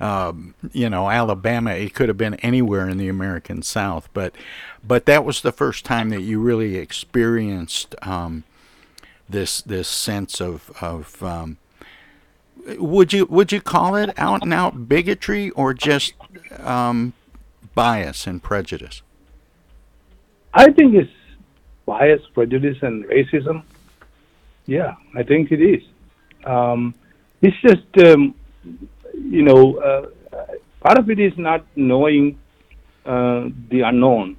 [0.00, 1.72] um, you know, Alabama.
[1.72, 4.08] It could have been anywhere in the American South.
[4.14, 4.34] But,
[4.86, 8.44] but that was the first time that you really experienced um,
[9.28, 11.22] this this sense of of.
[11.22, 11.58] Um,
[12.78, 16.14] would you would you call it out and out bigotry or just
[16.60, 17.12] um,
[17.74, 19.02] bias and prejudice?
[20.54, 21.10] I think it's
[21.84, 23.64] bias, prejudice, and racism.
[24.66, 25.82] Yeah, I think it is.
[26.46, 26.94] Um,
[27.42, 28.34] it's just, um,
[29.14, 30.06] you know, uh,
[30.80, 32.38] part of it is not knowing
[33.04, 34.36] uh, the unknown,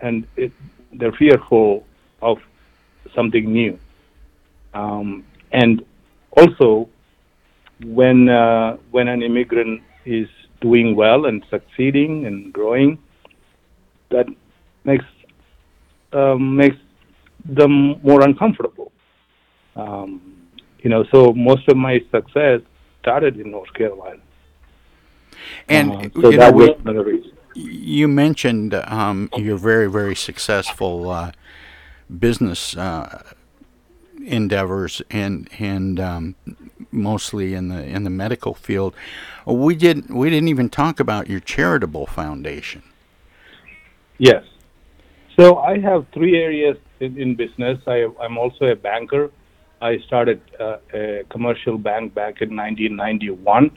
[0.00, 0.52] and it,
[0.94, 1.84] they're fearful
[2.22, 2.38] of
[3.14, 3.78] something new.
[4.72, 5.84] Um, and
[6.32, 6.88] also,
[7.84, 10.28] when uh, when an immigrant is
[10.60, 12.98] doing well and succeeding and growing,
[14.10, 14.26] that
[14.84, 15.04] makes
[16.12, 16.76] um, makes
[17.44, 18.92] them more uncomfortable.
[19.76, 20.20] Um,
[20.80, 22.60] you know, so most of my success
[23.00, 24.20] started in North Carolina.
[25.68, 27.32] And Uh, so you that know, was another reason.
[27.54, 31.32] You mentioned um, your very, very successful uh,
[32.18, 33.22] business uh,
[34.24, 36.34] endeavors and and um,
[36.90, 38.94] mostly in the in the medical field.
[39.46, 42.82] We didn't we didn't even talk about your charitable foundation.
[44.18, 44.44] Yes.
[45.38, 47.78] So I have three areas in, in business.
[47.86, 49.30] I, I'm also a banker.
[49.80, 53.70] I started uh, a commercial bank back in 1991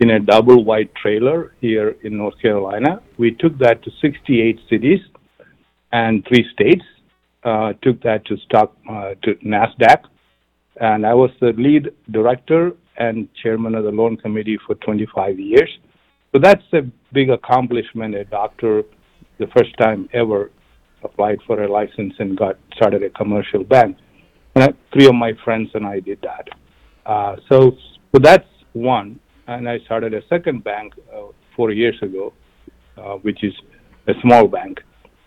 [0.00, 3.00] in a double wide trailer here in North Carolina.
[3.16, 5.00] We took that to 68 cities
[5.92, 6.84] and three states.
[7.42, 10.02] Uh, took that to stock uh, to Nasdaq,
[10.80, 15.70] and I was the lead director and chairman of the loan committee for 25 years.
[16.32, 16.82] So that's a
[17.12, 18.14] big accomplishment.
[18.16, 18.82] A doctor,
[19.38, 20.50] the first time ever,
[21.02, 23.96] applied for a license and got started a commercial bank.
[24.54, 26.48] And I, three of my friends and I did that.
[27.06, 27.72] Uh, so,
[28.12, 29.20] so that's one.
[29.46, 32.32] And I started a second bank uh, four years ago,
[32.96, 33.54] uh, which is
[34.06, 34.80] a small bank.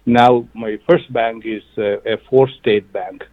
[0.05, 3.23] Now my first bank is a four-state bank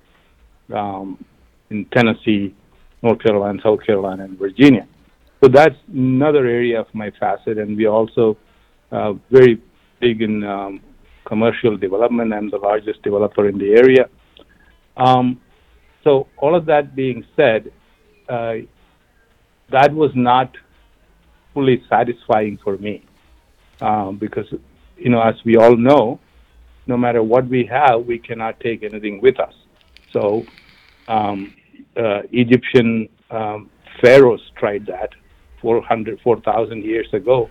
[0.75, 1.25] um,
[1.71, 2.55] in Tennessee,
[3.03, 4.87] North Carolina, South Carolina, and Virginia.
[5.43, 8.37] So that's another area of my facet, and we also
[8.91, 9.63] uh, very
[10.01, 10.81] big in um,
[11.29, 12.33] commercial development.
[12.33, 14.09] I'm the largest developer in the area.
[14.97, 15.41] Um,
[16.03, 17.71] so all of that being said,
[18.29, 18.55] uh,
[19.71, 20.51] that was not
[21.53, 23.05] fully satisfying for me
[23.81, 24.47] um, because,
[24.97, 26.19] you know, as we all know,
[26.87, 29.55] no matter what we have, we cannot take anything with us.
[30.13, 30.47] So
[31.07, 31.55] um,
[31.97, 33.71] uh, Egyptian um,
[34.01, 35.11] pharaohs tried that
[35.61, 37.51] 400, 4,000 years ago,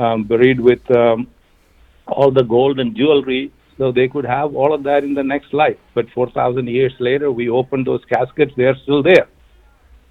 [0.00, 1.28] um, buried with um,
[2.10, 5.54] all the gold and jewelry so they could have all of that in the next
[5.54, 5.78] life.
[5.94, 9.28] But 4,000 years later, we opened those caskets, they're still there.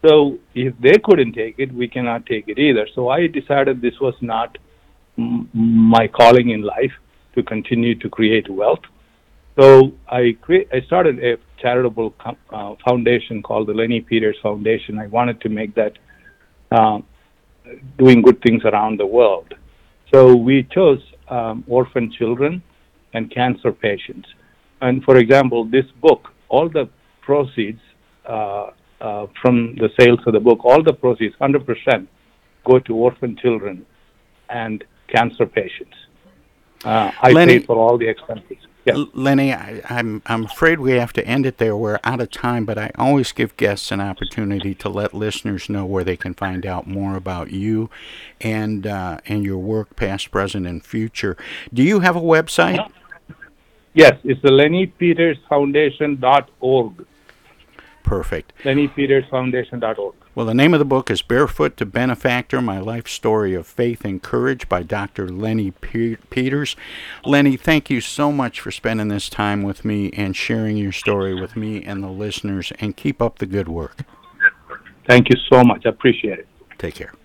[0.05, 2.87] So if they couldn't take it, we cannot take it either.
[2.95, 4.57] So I decided this was not
[5.17, 6.93] m- my calling in life
[7.35, 8.85] to continue to create wealth.
[9.59, 12.13] So I cre- I started a charitable
[12.51, 14.99] uh, foundation called the Lenny Peters Foundation.
[14.99, 15.93] I wanted to make that
[16.71, 16.99] uh,
[17.97, 19.53] doing good things around the world.
[20.13, 22.61] So we chose um, orphan children
[23.13, 24.28] and cancer patients.
[24.82, 26.89] And for example, this book, all the
[27.21, 27.82] proceeds
[28.25, 28.71] uh,
[29.01, 32.07] uh, from the sales of the book, all the proceeds, 100%,
[32.65, 33.86] go to orphan children
[34.49, 35.95] and cancer patients.
[36.84, 38.57] Uh, I Lenny- pay for all the expenses.
[38.88, 38.95] Yes.
[38.95, 41.75] L- Lenny, I, I'm I'm afraid we have to end it there.
[41.75, 45.85] We're out of time, but I always give guests an opportunity to let listeners know
[45.85, 47.89] where they can find out more about you
[48.39, 51.35] and uh, and your work, past, present, and future.
[51.73, 52.89] Do you have a website?
[53.93, 57.05] Yes, it's the Lenny Peters LennyPetersFoundation.org.
[58.03, 58.53] Perfect.
[58.63, 60.15] LennyPetersFoundation.org.
[60.38, 64.05] Well, the name of the book is Barefoot to Benefactor My Life Story of Faith
[64.05, 65.27] and Courage by Dr.
[65.27, 66.75] Lenny Pe- Peters.
[67.25, 71.33] Lenny, thank you so much for spending this time with me and sharing your story
[71.33, 74.01] with me and the listeners, and keep up the good work.
[75.07, 75.88] Thank you so much.
[75.88, 76.47] I appreciate it.
[76.77, 77.15] Take care.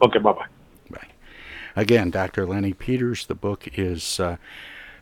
[0.00, 1.00] Okay, bye bye.
[1.76, 2.46] Again, Dr.
[2.46, 3.26] Lenny Peters.
[3.26, 4.38] The book is uh,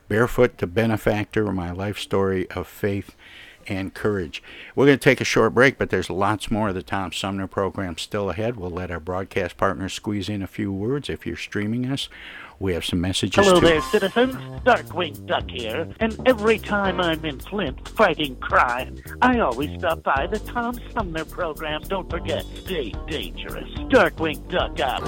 [0.09, 3.15] Barefoot to Benefactor My Life Story of Faith
[3.67, 4.43] and Courage.
[4.75, 7.47] We're going to take a short break, but there's lots more of the Tom Sumner
[7.47, 8.57] program still ahead.
[8.57, 11.09] We'll let our broadcast partners squeeze in a few words.
[11.09, 12.09] If you're streaming us,
[12.59, 13.67] we have some messages Hello too.
[13.67, 14.35] there, citizens.
[14.65, 20.29] Darkwing Duck here, and every time I'm in Flint fighting crime, I always stop by
[20.29, 21.83] the Tom Sumner program.
[21.83, 23.69] Don't forget, stay dangerous.
[23.91, 25.03] Darkwing Duck out.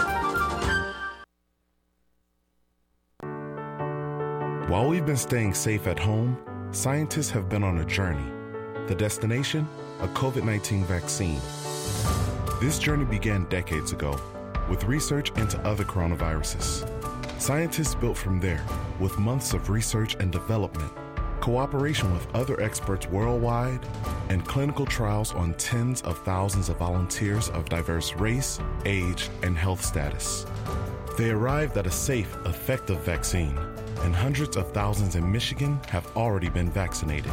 [4.68, 6.36] While we've been staying safe at home,
[6.72, 8.33] scientists have been on a journey.
[8.86, 9.66] The destination?
[10.02, 11.40] A COVID 19 vaccine.
[12.60, 14.20] This journey began decades ago
[14.68, 16.86] with research into other coronaviruses.
[17.40, 18.62] Scientists built from there
[19.00, 20.92] with months of research and development,
[21.40, 23.80] cooperation with other experts worldwide,
[24.28, 29.82] and clinical trials on tens of thousands of volunteers of diverse race, age, and health
[29.82, 30.44] status.
[31.16, 33.58] They arrived at a safe, effective vaccine,
[34.00, 37.32] and hundreds of thousands in Michigan have already been vaccinated.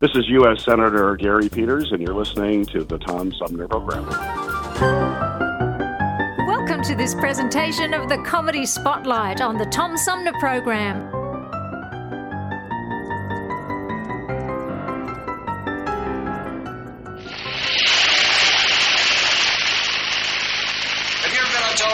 [0.00, 0.64] This is U.S.
[0.64, 4.06] Senator Gary Peters, and you're listening to the Tom Sumner Program.
[6.46, 11.19] Welcome to this presentation of the Comedy Spotlight on the Tom Sumner Program.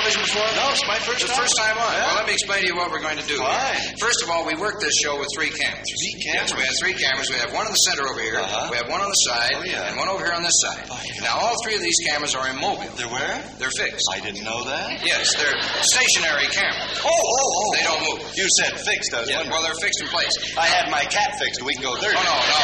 [0.07, 0.47] Television before?
[0.55, 1.43] No, it's my first It's time.
[1.43, 1.91] first time on.
[1.91, 2.07] Yeah.
[2.07, 3.39] Well, let me explain to you what we're going to do.
[3.43, 3.99] Fine.
[3.99, 5.83] First of all, we work this show with three cameras.
[5.83, 7.31] Three Yes, we have three cameras.
[7.31, 8.39] We have one in the center over here.
[8.39, 8.69] Uh-huh.
[8.71, 9.91] We have one on the side, Oh, yeah.
[9.91, 10.87] and one over here on this side.
[11.23, 12.87] Now, all three of these cameras are immobile.
[12.99, 13.43] They're where?
[13.59, 14.07] They're fixed.
[14.15, 15.03] I didn't know that.
[15.07, 17.03] Yes, they're stationary cameras.
[17.03, 17.69] Oh, oh, oh.
[17.75, 18.21] They don't move.
[18.39, 19.51] You said fixed, does Yeah, one?
[19.59, 20.35] well, they're fixed in place.
[20.59, 22.15] I had my cat fixed a week ago Oh, Thursday.
[22.15, 22.63] no, no, no.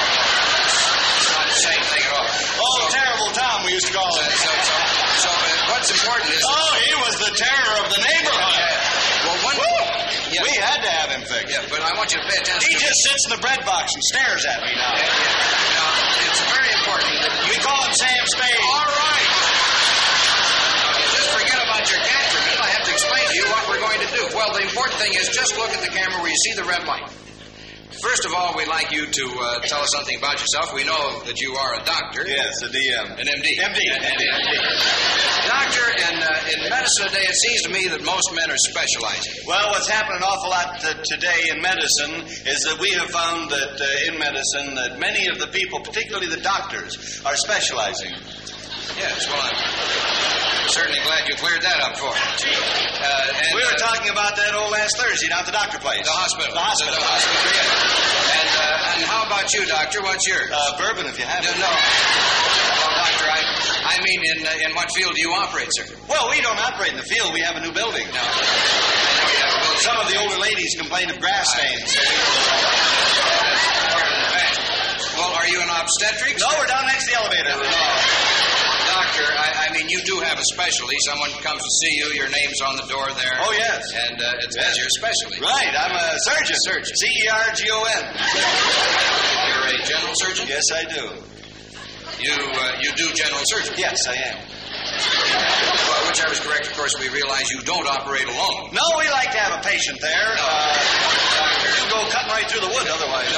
[1.22, 2.28] It's not the same thing at all.
[2.62, 4.30] Oh, terrible Tom, we used to call So, him.
[4.36, 4.74] so, so,
[5.22, 6.42] so uh, what's important is...
[6.42, 8.74] Oh, he was the terror of the neighborhood.
[9.24, 9.56] Well, one...
[9.56, 9.86] Woo!
[10.34, 10.42] Yeah.
[10.48, 11.52] We had to have him fixed.
[11.52, 12.66] Yeah, but I want you to pay attention.
[12.66, 14.90] He just sits in the bread box and stares at me now.
[14.90, 15.78] Yeah, yeah.
[15.78, 15.86] Now,
[16.26, 17.54] it's very important that you...
[17.54, 18.58] We call him Sam Spade.
[18.58, 19.28] All right.
[20.82, 22.58] Now, just forget about your cat for a minute.
[22.58, 24.22] I have to explain to you what we're going to do.
[24.34, 26.82] Well, the important thing is just look at the camera where you see the red
[26.90, 27.06] light.
[28.02, 30.74] First of all, we'd like you to uh, tell us something about yourself.
[30.74, 32.26] We know that you are a doctor.
[32.26, 33.14] Yes, a DM.
[33.14, 33.46] An MD.
[33.62, 33.78] MD.
[33.94, 34.26] An MD.
[35.46, 39.46] Doctor, in, uh, in medicine today, it seems to me that most men are specializing.
[39.46, 43.52] Well, what's happened an awful lot uh, today in medicine is that we have found
[43.54, 48.18] that uh, in medicine that many of the people, particularly the doctors, are specializing.
[48.98, 52.18] Yes, well, I'm certainly glad you cleared that up for me.
[52.18, 55.78] Uh, and, we were uh, talking about that old last Thursday down at the doctor
[55.78, 56.02] place.
[56.06, 56.50] The hospital.
[56.54, 56.94] The hospital.
[56.94, 58.36] The, hospital, yeah.
[58.42, 60.02] And, uh, and how about you, Doctor?
[60.02, 60.50] What's yours?
[60.50, 61.58] Uh, bourbon, if you have No, it.
[61.62, 61.70] no.
[61.70, 63.40] Well, Doctor, I,
[63.86, 65.86] I mean, in, uh, in what field do you operate, sir?
[66.10, 67.32] Well, we don't operate in the field.
[67.34, 68.06] We have a new building.
[68.10, 68.22] No.
[68.22, 69.82] I know you have a building.
[69.82, 71.90] Some of the older ladies complain of grass stains.
[75.18, 76.40] Well, are you an obstetrics?
[76.42, 77.54] No, we're down next to the elevator.
[79.12, 80.96] Doctor, I, I mean, you do have a specialty.
[81.04, 83.36] Someone comes to see you, your name's on the door there.
[83.44, 83.92] Oh, yes.
[84.08, 85.36] And uh, it's that's your specialty.
[85.36, 86.56] Right, I'm a surgeon.
[86.64, 86.96] Surgeon.
[86.96, 88.04] C E R G O N.
[89.52, 90.46] You're a general surgeon?
[90.48, 91.04] Yes, I do.
[92.24, 93.74] You, uh, you do general surgery?
[93.76, 94.38] Yes, I am.
[94.92, 98.72] Well, is correct, of course, we realize you don't operate alone.
[98.72, 100.30] No, we like to have a patient there.
[100.38, 100.76] Uh,
[101.76, 103.32] you go cutting right through the wood otherwise.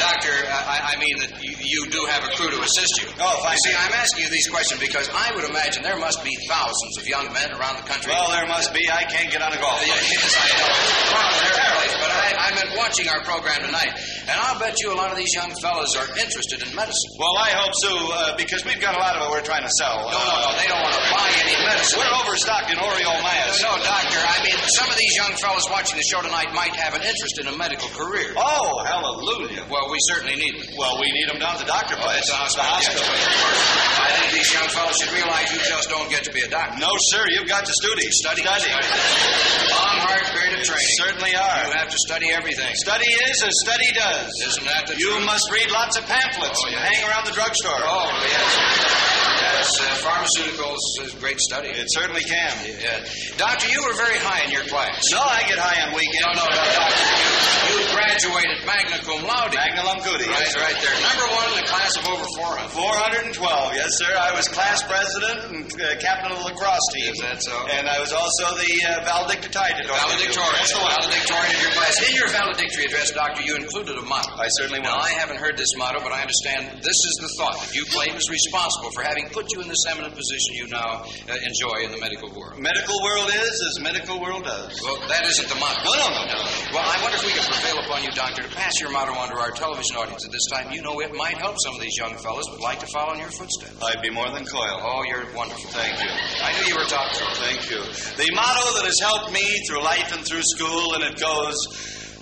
[0.00, 3.08] Doctor, I, I mean that you, you do have a crew to assist you.
[3.20, 3.56] Oh, fine.
[3.60, 6.96] You see, I'm asking you these questions because I would imagine there must be thousands
[6.96, 8.12] of young men around the country.
[8.12, 8.88] Well, there must be.
[8.88, 9.80] I can't get on a golf.
[9.90, 10.72] Yes, I know.
[11.12, 13.92] Well, in every place, but I, I meant watching our program tonight,
[14.30, 17.10] and I'll bet you a lot of these young fellows are interested in medicine.
[17.18, 19.72] Well, I hope so, uh, because we've got a lot of it we're trying to
[19.82, 20.06] sell.
[20.06, 21.98] No, no, no, they don't want to buy any medicine.
[21.98, 23.58] We're overstocked in Oreo Mayas.
[23.60, 26.94] No, doctor, I mean, some of these young fellows watching the show tonight might have
[26.94, 28.32] an interest in a medical career.
[28.38, 29.66] Oh, hallelujah.
[29.68, 30.74] Well, we certainly need them.
[30.78, 32.24] Well, we need them down at the doctor Oh, place.
[32.24, 33.02] it's a hospital.
[33.02, 34.00] yes.
[34.00, 36.78] I think these young fellows should realize you just don't get to be a doctor.
[36.80, 38.06] No, sir, you've got to study.
[38.10, 38.42] Study.
[38.42, 38.70] Study.
[38.70, 40.94] Long, hard period of training.
[41.02, 41.60] Certainly are.
[41.66, 42.72] You have to study everything.
[42.76, 44.19] Study is as study does.
[44.28, 45.24] Isn't that the You truth?
[45.26, 47.80] must read lots of pamphlets Oh, and hang around the drugstore.
[47.80, 49.39] Oh, yes.
[49.50, 51.68] Yes, uh, pharmaceuticals is a great study.
[51.68, 52.52] It certainly can.
[52.64, 53.02] Yeah.
[53.36, 55.10] Doctor, you were very high in your class.
[55.10, 56.22] No, I get high on weekends.
[56.22, 57.04] No, no, no, doctor.
[57.10, 59.54] You, you graduated magna cum laude.
[59.54, 60.22] Magna cum laude.
[60.22, 60.96] Right, yes, right there.
[61.02, 62.70] Number one in the class of over 400.
[62.70, 64.10] 412, yes, sir.
[64.14, 67.10] I was class president and uh, captain of the lacrosse team.
[67.12, 67.54] Is that so?
[67.74, 69.82] And I was also the uh, valedictorian.
[69.86, 70.56] Valedictorian.
[70.62, 70.94] That's the one.
[71.02, 71.94] Valedictorian of your class.
[72.06, 74.30] In your valedictory address, Doctor, you included a motto.
[74.38, 74.98] I certainly Now.
[74.98, 78.14] I haven't heard this motto, but I understand this is the thought that you claim
[78.16, 81.90] is responsible for having put you in this eminent position you now uh, enjoy in
[81.92, 82.60] the medical world.
[82.60, 84.76] Medical world is as medical world does.
[84.84, 85.80] Well, that isn't the motto.
[85.88, 86.40] No, no, no, no.
[86.76, 89.32] Well, I wonder if we could prevail upon you, Doctor, to pass your motto on
[89.32, 90.70] to our television audience at this time.
[90.70, 93.20] You know, it might help some of these young fellows would like to follow in
[93.20, 93.80] your footsteps.
[93.82, 94.76] I'd be more than coil.
[94.84, 95.70] Oh, you're wonderful.
[95.70, 96.10] Thank you.
[96.44, 97.32] I knew you were top drawer.
[97.40, 97.80] Thank you.
[98.18, 101.56] The motto that has helped me through life and through school, and it goes,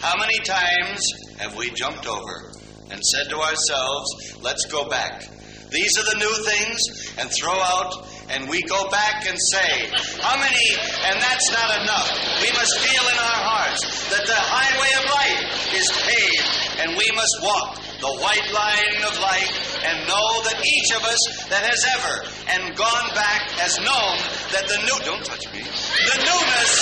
[0.01, 1.03] How many times
[1.39, 2.53] have we jumped over
[2.91, 5.25] and said to ourselves, Let's go back?
[5.71, 6.81] These are the new things,
[7.19, 7.93] and throw out,
[8.31, 9.89] and we go back and say,
[10.21, 10.67] How many,
[11.05, 12.09] and that's not enough.
[12.41, 15.43] We must feel in our hearts that the highway of life
[15.77, 16.49] is paved,
[16.81, 19.51] and we must walk the white line of life
[19.83, 21.19] and know that each of us
[21.51, 22.15] that has ever
[22.55, 24.15] and gone back has known
[24.55, 26.73] that the new don't touch me the newness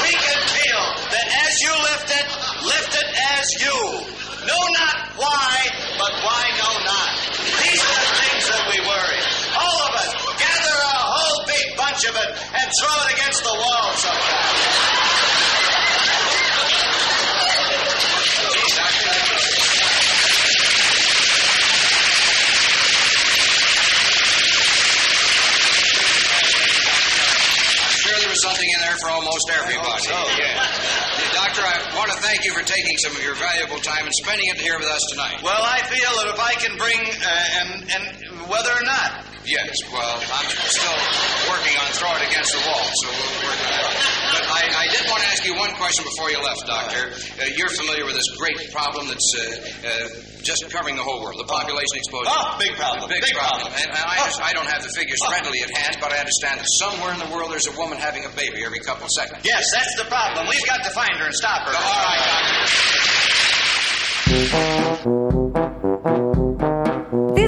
[0.00, 2.28] we can feel that as you lift it
[2.64, 5.52] lift it as you know not why
[5.98, 7.10] but why know not
[7.64, 9.20] these are the things that we worry
[9.56, 13.54] all of us gather a whole big bunch of it and throw it against the
[13.54, 14.84] wall sometime
[27.84, 30.02] I'm sure there was something in there for almost everybody.
[30.10, 30.80] Oh, yeah.
[31.54, 34.48] Doctor, I want to thank you for taking some of your valuable time and spending
[34.48, 35.38] it here with us tonight.
[35.44, 39.76] well i feel that if i can bring uh, and and whether or not Yes,
[39.92, 40.98] well, I'm still
[41.52, 43.84] working on throwing it against the wall, so we'll work on that.
[44.32, 47.12] But I, I did want to ask you one question before you left, Doctor.
[47.36, 49.44] Uh, you're familiar with this great problem that's uh,
[49.84, 50.08] uh,
[50.40, 52.32] just covering the whole world, the population explosion.
[52.32, 53.04] Oh, big problem.
[53.04, 53.68] Big, Big problem.
[53.68, 53.84] problem.
[53.84, 56.64] And, and I, just, I don't have the figures readily at hand, but I understand
[56.64, 59.44] that somewhere in the world there's a woman having a baby every couple of seconds.
[59.44, 61.84] yes that's the problem we've got to find her and stop her All
[65.04, 65.23] right,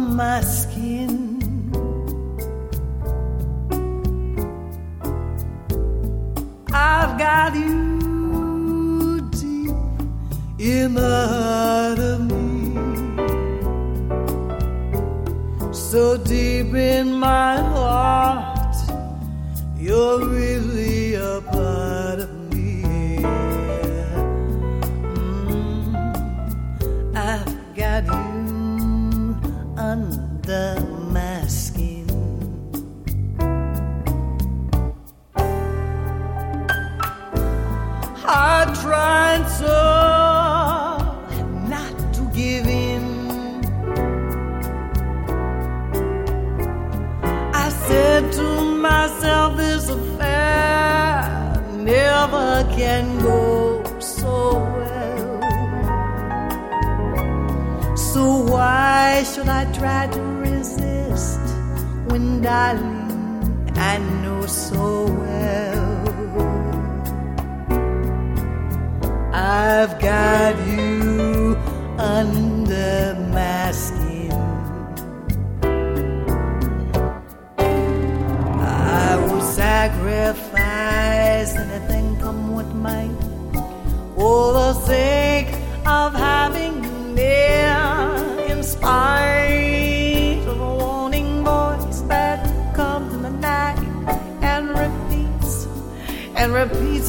[0.00, 1.38] on my skin.
[6.72, 9.74] I've got you deep
[10.58, 12.46] in the heart of me,
[15.72, 17.59] so deep in my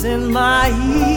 [0.03, 1.10] in my ear.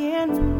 [0.00, 0.59] again.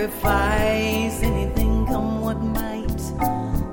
[0.00, 3.00] sacrifice anything come what might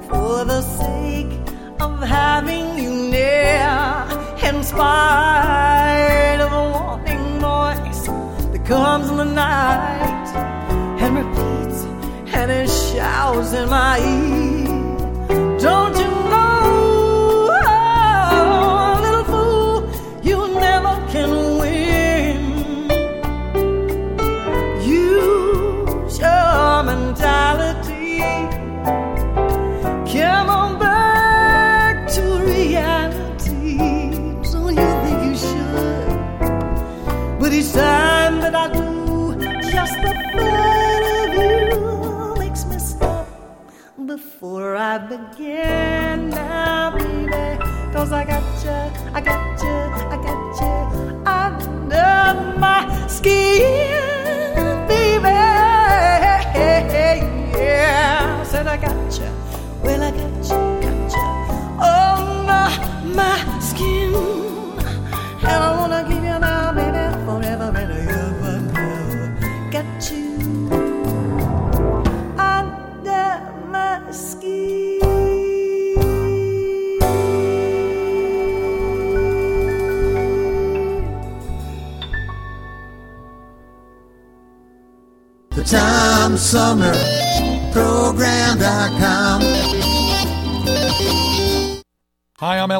[0.09, 1.31] for the sake
[1.79, 4.05] of having you near.
[4.43, 8.07] In spite of a warning voice
[8.51, 10.27] that comes in the night
[11.01, 11.83] and repeats
[12.35, 14.26] and it shouts in my ear.